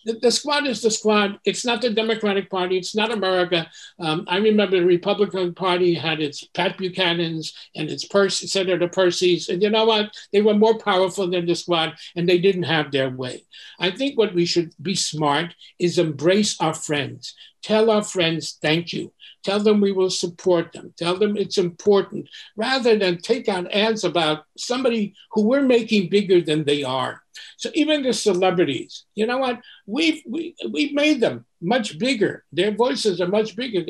the, 0.06 0.12
the, 0.20 0.30
squad 0.30 0.66
is 0.66 0.80
the 0.82 0.90
squad. 0.90 1.40
It's 1.44 1.64
not 1.64 1.82
the 1.82 1.90
Democratic 1.90 2.48
Party. 2.48 2.78
It's 2.78 2.94
not 2.94 3.10
America. 3.10 3.68
Um, 3.98 4.24
I 4.28 4.38
remember 4.38 4.78
the 4.78 4.86
Republican 4.86 5.52
Party 5.52 5.94
had 5.94 6.20
its 6.20 6.44
Pat 6.44 6.78
Buchanan's 6.78 7.52
and 7.74 7.90
its 7.90 8.04
Percy, 8.04 8.46
Senator 8.46 8.88
Percy's. 8.88 9.48
And 9.48 9.60
you 9.60 9.68
know 9.68 9.84
what? 9.84 10.16
They 10.32 10.42
were 10.42 10.54
more 10.54 10.78
powerful 10.78 11.28
than 11.28 11.44
the 11.44 11.56
squad 11.56 11.94
and 12.14 12.28
they 12.28 12.38
didn't 12.38 12.62
have 12.62 12.92
their 12.92 13.10
way. 13.10 13.44
I 13.80 13.90
think 13.90 14.16
what 14.16 14.32
we 14.32 14.46
should 14.46 14.72
be 14.80 14.94
smart 14.94 15.54
is 15.80 15.98
embrace 15.98 16.56
our 16.60 16.74
friends. 16.74 17.34
Tell 17.66 17.90
our 17.90 18.04
friends 18.04 18.58
thank 18.62 18.92
you. 18.92 19.12
Tell 19.42 19.58
them 19.58 19.80
we 19.80 19.90
will 19.90 20.08
support 20.08 20.70
them. 20.70 20.94
Tell 20.96 21.16
them 21.18 21.36
it's 21.36 21.58
important 21.58 22.28
rather 22.54 22.96
than 22.96 23.18
take 23.18 23.48
out 23.48 23.72
ads 23.72 24.04
about 24.04 24.44
somebody 24.56 25.16
who 25.32 25.42
we're 25.42 25.62
making 25.62 26.08
bigger 26.08 26.40
than 26.40 26.62
they 26.62 26.84
are. 26.84 27.24
So 27.56 27.70
even 27.74 28.04
the 28.04 28.12
celebrities, 28.12 29.04
you 29.16 29.26
know 29.26 29.38
what? 29.38 29.60
We've, 29.84 30.22
we, 30.28 30.54
have 30.62 30.70
we 30.70 30.84
have 30.84 30.94
made 30.94 31.20
them 31.20 31.44
much 31.60 31.98
bigger. 31.98 32.44
Their 32.52 32.70
voices 32.70 33.20
are 33.20 33.26
much 33.26 33.56
bigger. 33.56 33.84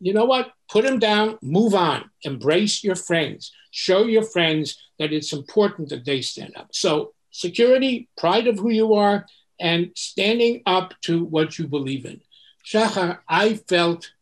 You 0.00 0.14
know 0.14 0.24
what? 0.24 0.50
Put 0.70 0.86
them 0.86 0.98
down, 0.98 1.36
move 1.42 1.74
on, 1.74 2.08
embrace 2.22 2.82
your 2.82 2.96
friends, 2.96 3.52
show 3.72 4.04
your 4.04 4.24
friends 4.24 4.78
that 4.98 5.12
it's 5.12 5.34
important 5.34 5.90
that 5.90 6.06
they 6.06 6.22
stand 6.22 6.56
up. 6.56 6.68
So 6.72 7.12
security, 7.30 8.08
pride 8.16 8.46
of 8.46 8.58
who 8.58 8.70
you 8.70 8.94
are, 8.94 9.26
and 9.60 9.90
standing 9.94 10.62
up 10.64 10.94
to 11.02 11.24
what 11.24 11.58
you 11.58 11.66
believe 11.66 12.06
in. 12.06 12.22
Shachar, 12.68 13.20
I 13.26 13.54
felt 13.54 14.12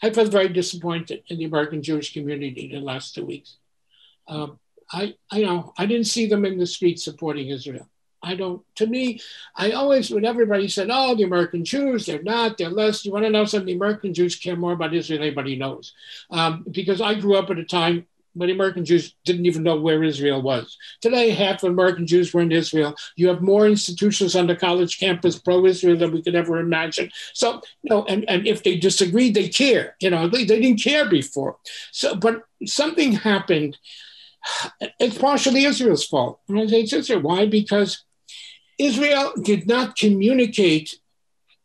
I 0.00 0.10
felt 0.10 0.30
very 0.30 0.48
disappointed 0.48 1.24
in 1.26 1.38
the 1.38 1.46
American 1.46 1.82
Jewish 1.82 2.12
community 2.12 2.70
in 2.70 2.78
the 2.78 2.84
last 2.84 3.14
two 3.14 3.24
weeks. 3.24 3.56
Um, 4.28 4.60
I, 4.92 5.14
I 5.30 5.40
know 5.40 5.72
I 5.76 5.86
didn't 5.86 6.06
see 6.06 6.26
them 6.26 6.44
in 6.44 6.58
the 6.58 6.66
streets 6.66 7.02
supporting 7.02 7.48
Israel. 7.48 7.88
I 8.22 8.36
don't. 8.36 8.62
To 8.76 8.86
me, 8.86 9.20
I 9.56 9.72
always 9.72 10.10
when 10.10 10.24
everybody 10.24 10.68
said, 10.68 10.88
"Oh, 10.92 11.16
the 11.16 11.24
American 11.24 11.64
Jews, 11.64 12.06
they're 12.06 12.22
not, 12.22 12.56
they're 12.56 12.70
less." 12.70 13.04
You 13.04 13.12
want 13.12 13.24
to 13.24 13.30
know 13.30 13.44
something? 13.46 13.66
The 13.66 13.74
American 13.74 14.14
Jews 14.14 14.36
care 14.36 14.56
more 14.56 14.72
about 14.72 14.94
Israel 14.94 15.18
than 15.18 15.26
anybody 15.26 15.56
knows, 15.56 15.92
um, 16.30 16.64
because 16.70 17.00
I 17.00 17.14
grew 17.14 17.34
up 17.34 17.50
at 17.50 17.58
a 17.58 17.64
time 17.64 18.06
when 18.34 18.50
American 18.50 18.84
Jews 18.84 19.14
didn't 19.24 19.46
even 19.46 19.62
know 19.62 19.80
where 19.80 20.02
Israel 20.02 20.42
was. 20.42 20.76
Today, 21.00 21.30
half 21.30 21.62
of 21.62 21.70
American 21.70 22.06
Jews 22.06 22.34
were 22.34 22.42
in 22.42 22.52
Israel. 22.52 22.94
You 23.16 23.28
have 23.28 23.40
more 23.40 23.66
institutions 23.66 24.36
on 24.36 24.46
the 24.46 24.56
college 24.56 24.98
campus 24.98 25.38
pro-Israel 25.38 25.96
than 25.96 26.12
we 26.12 26.22
could 26.22 26.34
ever 26.34 26.58
imagine. 26.58 27.10
So, 27.32 27.62
you 27.82 27.90
know, 27.90 28.04
and, 28.04 28.28
and 28.28 28.46
if 28.46 28.62
they 28.62 28.76
disagreed, 28.76 29.34
they 29.34 29.48
care. 29.48 29.96
You 30.00 30.10
know, 30.10 30.28
they, 30.28 30.44
they 30.44 30.60
didn't 30.60 30.82
care 30.82 31.08
before. 31.08 31.56
So, 31.92 32.14
but 32.14 32.42
something 32.66 33.12
happened 33.12 33.78
it's 34.98 35.18
partially 35.18 35.64
Israel's 35.64 36.06
fault. 36.06 36.40
And 36.48 36.58
it's 36.72 36.92
Israel. 36.92 37.20
Why? 37.20 37.46
Because 37.46 38.04
Israel 38.78 39.32
did 39.40 39.66
not 39.66 39.96
communicate 39.96 40.98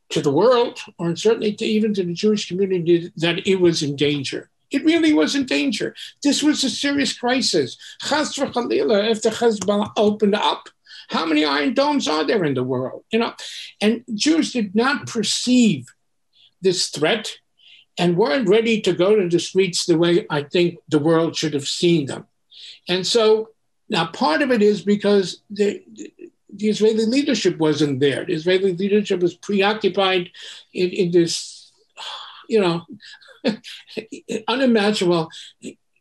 to 0.09 0.21
the 0.21 0.31
world, 0.31 0.79
or 0.97 1.15
certainly 1.15 1.53
to 1.53 1.65
even 1.65 1.93
to 1.93 2.03
the 2.03 2.13
Jewish 2.13 2.47
community, 2.47 3.11
that 3.17 3.47
it 3.47 3.55
was 3.55 3.83
in 3.83 3.95
danger. 3.95 4.49
It 4.71 4.85
really 4.85 5.13
was 5.13 5.35
in 5.35 5.45
danger. 5.45 5.95
This 6.23 6.43
was 6.43 6.63
a 6.63 6.69
serious 6.69 7.17
crisis. 7.17 7.77
Chas 8.01 8.35
v'chalila, 8.35 9.09
if 9.09 9.21
the 9.21 9.29
Hezbollah 9.29 9.91
opened 9.97 10.35
up, 10.35 10.69
how 11.09 11.25
many 11.25 11.43
iron 11.43 11.73
domes 11.73 12.07
are 12.07 12.23
there 12.23 12.43
in 12.43 12.53
the 12.53 12.63
world? 12.63 13.03
You 13.11 13.19
know, 13.19 13.33
and 13.81 14.03
Jews 14.13 14.53
did 14.53 14.75
not 14.75 15.07
perceive 15.07 15.87
this 16.61 16.89
threat 16.89 17.37
and 17.97 18.15
weren't 18.15 18.47
ready 18.47 18.79
to 18.81 18.93
go 18.93 19.15
to 19.15 19.27
the 19.27 19.39
streets 19.39 19.85
the 19.85 19.97
way 19.97 20.25
I 20.29 20.43
think 20.43 20.77
the 20.87 20.99
world 20.99 21.35
should 21.35 21.53
have 21.53 21.67
seen 21.67 22.05
them. 22.05 22.27
And 22.87 23.05
so 23.05 23.49
now 23.89 24.05
part 24.07 24.41
of 24.41 24.51
it 24.51 24.61
is 24.61 24.81
because 24.81 25.41
the, 25.49 25.83
the 26.53 26.67
Israeli 26.67 27.05
leadership 27.05 27.57
wasn't 27.57 27.99
there. 27.99 28.23
The 28.25 28.33
Israeli 28.33 28.73
leadership 28.73 29.19
was 29.19 29.33
preoccupied 29.33 30.31
in, 30.73 30.89
in 30.89 31.11
this, 31.11 31.71
you 32.47 32.61
know, 32.61 32.85
unimaginable 34.47 35.29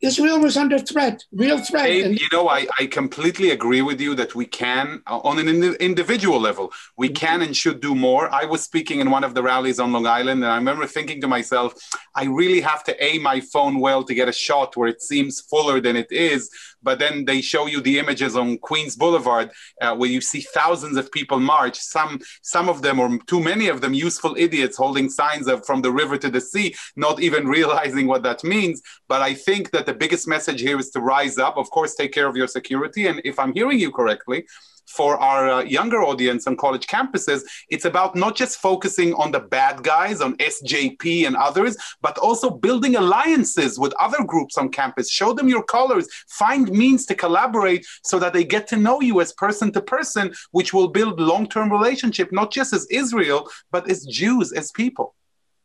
Israel 0.01 0.41
was 0.41 0.57
under 0.57 0.79
threat, 0.79 1.25
real 1.33 1.59
threat. 1.59 1.87
Hey, 1.87 2.09
you 2.09 2.29
know, 2.31 2.49
I, 2.49 2.67
I 2.79 2.87
completely 2.87 3.51
agree 3.51 3.83
with 3.83 4.01
you 4.01 4.15
that 4.15 4.35
we 4.35 4.47
can, 4.47 5.03
uh, 5.09 5.19
on 5.19 5.41
an 5.41 5.49
individual 5.49 6.39
level, 6.39 6.73
we 6.97 7.09
mm-hmm. 7.09 7.15
can 7.15 7.43
and 7.43 7.57
should 7.57 7.81
do 7.81 7.95
more. 7.95 8.33
I 8.33 8.45
was 8.45 8.63
speaking 8.63 9.01
in 9.01 9.11
one 9.11 9.25
of 9.25 9.35
the 9.35 9.43
rallies 9.43 9.81
on 9.81 9.93
Long 9.93 10.07
Island, 10.07 10.45
and 10.45 10.53
I 10.53 10.57
remember 10.57 10.87
thinking 10.87 11.21
to 11.23 11.29
myself, 11.29 11.75
I 12.15 12.27
really 12.27 12.61
have 12.61 12.85
to 12.85 13.05
aim 13.05 13.23
my 13.23 13.41
phone 13.41 13.81
well 13.81 14.05
to 14.05 14.15
get 14.15 14.29
a 14.29 14.33
shot 14.33 14.77
where 14.77 14.89
it 14.89 15.03
seems 15.03 15.41
fuller 15.41 15.81
than 15.81 15.97
it 15.97 16.13
is. 16.13 16.49
But 16.83 16.99
then 16.99 17.25
they 17.25 17.41
show 17.41 17.67
you 17.67 17.81
the 17.81 17.99
images 17.99 18.37
on 18.37 18.59
Queens 18.59 18.97
Boulevard 18.97 19.51
uh, 19.81 19.95
where 19.97 20.11
you 20.11 20.21
see 20.21 20.41
thousands 20.41 20.97
of 20.97 21.11
people 21.13 21.41
march. 21.41 21.79
Some, 21.79 22.21
some 22.43 22.69
of 22.69 22.83
them, 22.83 22.99
or 23.01 23.19
too 23.27 23.41
many 23.41 23.69
of 23.69 23.81
them, 23.81 23.95
useful 23.95 24.35
idiots 24.37 24.77
holding 24.77 25.09
signs 25.09 25.49
of 25.49 25.65
from 25.67 25.83
the 25.83 25.93
river 25.93 26.17
to 26.19 26.31
the 26.31 26.41
sea, 26.41 26.75
not 26.97 27.21
even 27.21 27.47
realizing 27.59 28.07
what 28.07 28.23
that 28.23 28.45
means. 28.45 28.81
But 29.09 29.23
I 29.23 29.35
think 29.35 29.71
that 29.73 29.87
the 29.87 29.95
biggest 29.95 30.29
message 30.29 30.61
here 30.61 30.79
is 30.79 30.91
to 30.91 31.01
rise 31.01 31.39
up. 31.39 31.57
Of 31.57 31.71
course, 31.71 31.95
take 31.95 32.13
care 32.13 32.29
of 32.29 32.37
your 32.37 32.49
security. 32.49 33.07
And 33.07 33.21
if 33.25 33.39
I'm 33.39 33.53
hearing 33.53 33.79
you 33.79 33.91
correctly, 33.91 34.47
for 34.89 35.19
our 35.19 35.51
uh, 35.51 35.63
younger 35.63 36.03
audience 36.03 36.47
on 36.47 36.57
college 36.57 36.87
campuses, 36.87 37.43
it's 37.69 37.85
about 37.85 38.17
not 38.17 38.37
just 38.37 38.59
focusing 38.59 39.15
on 39.15 39.31
the 39.31 39.41
bad 39.41 39.83
guys, 39.83 40.21
on 40.21 40.37
SJP 40.37 41.27
and 41.27 41.37
others, 41.37 41.77
but 42.01 42.19
also 42.19 42.51
building 42.51 42.97
alliances 42.97 43.79
with 43.79 43.93
other 44.01 44.25
groups 44.25 44.57
on 44.59 44.71
campus. 44.71 45.11
Show 45.11 45.33
them 45.33 45.49
your 45.49 45.63
colors, 45.63 46.09
find 46.29 46.71
means 46.71 47.07
to 47.07 47.15
collaborate 47.15 47.87
so 48.03 48.19
that 48.19 48.33
they 48.33 48.45
get 48.45 48.67
to 48.69 48.77
know 48.77 49.01
you 49.01 49.21
as 49.21 49.33
person 49.35 49.73
to 49.73 49.81
person, 49.81 50.33
which 50.53 50.73
will 50.73 50.89
build 50.89 51.21
long 51.21 51.49
term 51.49 51.71
relationship, 51.71 52.33
not 52.33 52.53
just 52.53 52.73
as 52.73 52.87
Israel, 52.91 53.49
but 53.71 53.91
as 53.91 54.05
Jews, 54.05 54.53
as 54.53 54.71
people. 54.73 55.15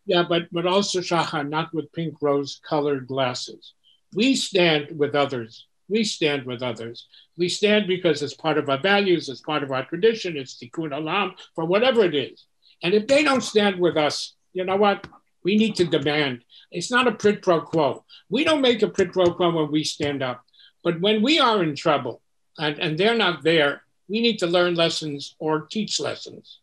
Yeah, 0.06 0.24
but, 0.28 0.44
but 0.52 0.68
also, 0.68 1.00
Shachar, 1.00 1.48
not 1.48 1.74
with 1.74 1.92
pink 1.94 2.16
rose 2.22 2.60
colored 2.68 3.08
glasses. 3.08 3.74
We 4.14 4.36
stand 4.36 4.98
with 4.98 5.16
others. 5.16 5.66
We 5.90 6.04
stand 6.04 6.46
with 6.46 6.62
others. 6.62 7.08
We 7.38 7.50
stand 7.50 7.88
because 7.88 8.22
it's 8.22 8.34
part 8.34 8.58
of 8.58 8.70
our 8.70 8.80
values, 8.80 9.30
it's 9.30 9.42
part 9.42 9.64
of 9.64 9.72
our 9.72 9.86
tradition, 9.86 10.38
it's 10.38 10.58
tikkun 10.58 10.92
olam, 10.92 11.34
for 11.56 11.66
whatever 11.66 12.04
it 12.04 12.16
is. 12.16 12.46
And 12.84 12.94
if 12.94 13.08
they 13.08 13.24
don't 13.24 13.42
stand 13.42 13.80
with 13.80 13.98
us, 13.98 14.34
you 14.54 14.66
know 14.66 14.78
what? 14.78 15.08
We 15.44 15.58
need 15.58 15.76
to 15.76 15.86
demand. 15.86 16.44
It's 16.72 16.92
not 16.92 17.08
a 17.08 17.12
prit 17.12 17.42
pro 17.42 17.62
quo. 17.62 18.06
We 18.30 18.44
don't 18.44 18.62
make 18.62 18.82
a 18.82 18.88
prit 18.88 19.12
pro 19.12 19.34
quo 19.34 19.52
when 19.52 19.72
we 19.72 19.84
stand 19.84 20.24
up. 20.24 20.44
But 20.84 21.00
when 21.00 21.22
we 21.22 21.40
are 21.40 21.64
in 21.64 21.76
trouble 21.76 22.22
and, 22.58 22.80
and 22.80 22.98
they're 22.98 23.18
not 23.18 23.44
there, 23.44 23.84
we 24.08 24.22
need 24.22 24.40
to 24.40 24.48
learn 24.48 24.76
lessons 24.76 25.36
or 25.40 25.62
teach 25.62 26.00
lessons. 26.00 26.60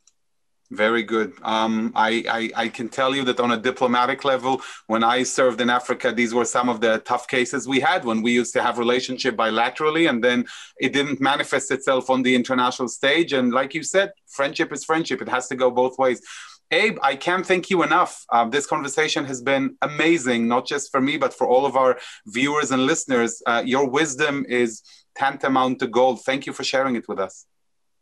Very 0.70 1.02
good. 1.02 1.32
Um, 1.42 1.92
I, 1.96 2.24
I, 2.30 2.64
I, 2.64 2.68
can 2.68 2.88
tell 2.88 3.12
you 3.12 3.24
that 3.24 3.40
on 3.40 3.50
a 3.50 3.56
diplomatic 3.56 4.24
level, 4.24 4.62
when 4.86 5.02
I 5.02 5.24
served 5.24 5.60
in 5.60 5.68
Africa, 5.68 6.12
these 6.12 6.32
were 6.32 6.44
some 6.44 6.68
of 6.68 6.80
the 6.80 6.98
tough 7.00 7.26
cases 7.26 7.66
we 7.66 7.80
had 7.80 8.04
when 8.04 8.22
we 8.22 8.30
used 8.30 8.52
to 8.52 8.62
have 8.62 8.78
relationship 8.78 9.36
bilaterally, 9.36 10.08
and 10.08 10.22
then 10.22 10.46
it 10.78 10.92
didn't 10.92 11.20
manifest 11.20 11.72
itself 11.72 12.08
on 12.08 12.22
the 12.22 12.36
international 12.36 12.86
stage. 12.86 13.32
And 13.32 13.52
like 13.52 13.74
you 13.74 13.82
said, 13.82 14.12
friendship 14.28 14.72
is 14.72 14.84
friendship; 14.84 15.20
it 15.20 15.28
has 15.28 15.48
to 15.48 15.56
go 15.56 15.72
both 15.72 15.98
ways. 15.98 16.22
Abe, 16.70 16.98
I 17.02 17.16
can't 17.16 17.44
thank 17.44 17.68
you 17.68 17.82
enough. 17.82 18.24
Um, 18.30 18.50
this 18.50 18.64
conversation 18.64 19.24
has 19.24 19.42
been 19.42 19.76
amazing, 19.82 20.46
not 20.46 20.68
just 20.68 20.92
for 20.92 21.00
me, 21.00 21.16
but 21.16 21.34
for 21.34 21.48
all 21.48 21.66
of 21.66 21.74
our 21.74 21.98
viewers 22.28 22.70
and 22.70 22.86
listeners. 22.86 23.42
Uh, 23.44 23.64
your 23.66 23.88
wisdom 23.88 24.46
is 24.48 24.82
tantamount 25.16 25.80
to 25.80 25.88
gold. 25.88 26.22
Thank 26.22 26.46
you 26.46 26.52
for 26.52 26.62
sharing 26.62 26.94
it 26.94 27.08
with 27.08 27.18
us. 27.18 27.46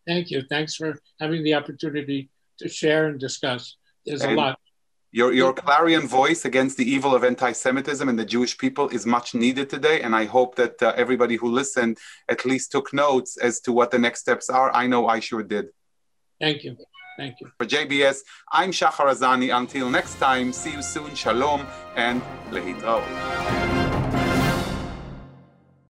Thank 0.07 0.31
you. 0.31 0.42
Thanks 0.50 0.74
for 0.74 0.98
having 1.18 1.44
the 1.44 1.54
opportunity 1.54 2.28
to 2.58 2.68
share 2.68 3.08
and 3.08 3.18
discuss. 3.20 3.76
There's 4.04 4.22
and, 4.22 4.32
a 4.32 4.36
lot. 4.36 4.58
Your, 5.10 5.32
your 5.32 5.54
clarion 5.54 6.06
voice 6.06 6.44
against 6.44 6.76
the 6.76 6.88
evil 6.88 7.14
of 7.14 7.24
anti 7.24 7.52
Semitism 7.52 8.06
and 8.08 8.18
the 8.18 8.26
Jewish 8.26 8.58
people 8.58 8.88
is 8.90 9.06
much 9.06 9.34
needed 9.34 9.70
today. 9.70 10.02
And 10.02 10.14
I 10.14 10.26
hope 10.26 10.56
that 10.56 10.82
uh, 10.82 10.92
everybody 10.96 11.36
who 11.36 11.50
listened 11.50 11.96
at 12.28 12.44
least 12.44 12.72
took 12.72 12.92
notes 12.92 13.38
as 13.38 13.60
to 13.60 13.72
what 13.72 13.90
the 13.90 13.98
next 13.98 14.20
steps 14.20 14.50
are. 14.50 14.70
I 14.74 14.86
know 14.86 15.08
I 15.08 15.20
sure 15.20 15.42
did. 15.42 15.68
Thank 16.40 16.62
you. 16.62 16.76
Thank 17.16 17.40
you. 17.40 17.50
For 17.58 17.66
JBS, 17.66 18.18
I'm 18.52 18.70
Shachar 18.70 19.10
Azani. 19.10 19.56
Until 19.56 19.90
next 19.90 20.18
time, 20.18 20.52
see 20.52 20.72
you 20.72 20.82
soon. 20.82 21.14
Shalom 21.16 21.66
and 21.96 22.22
lehitraot. 22.50 23.88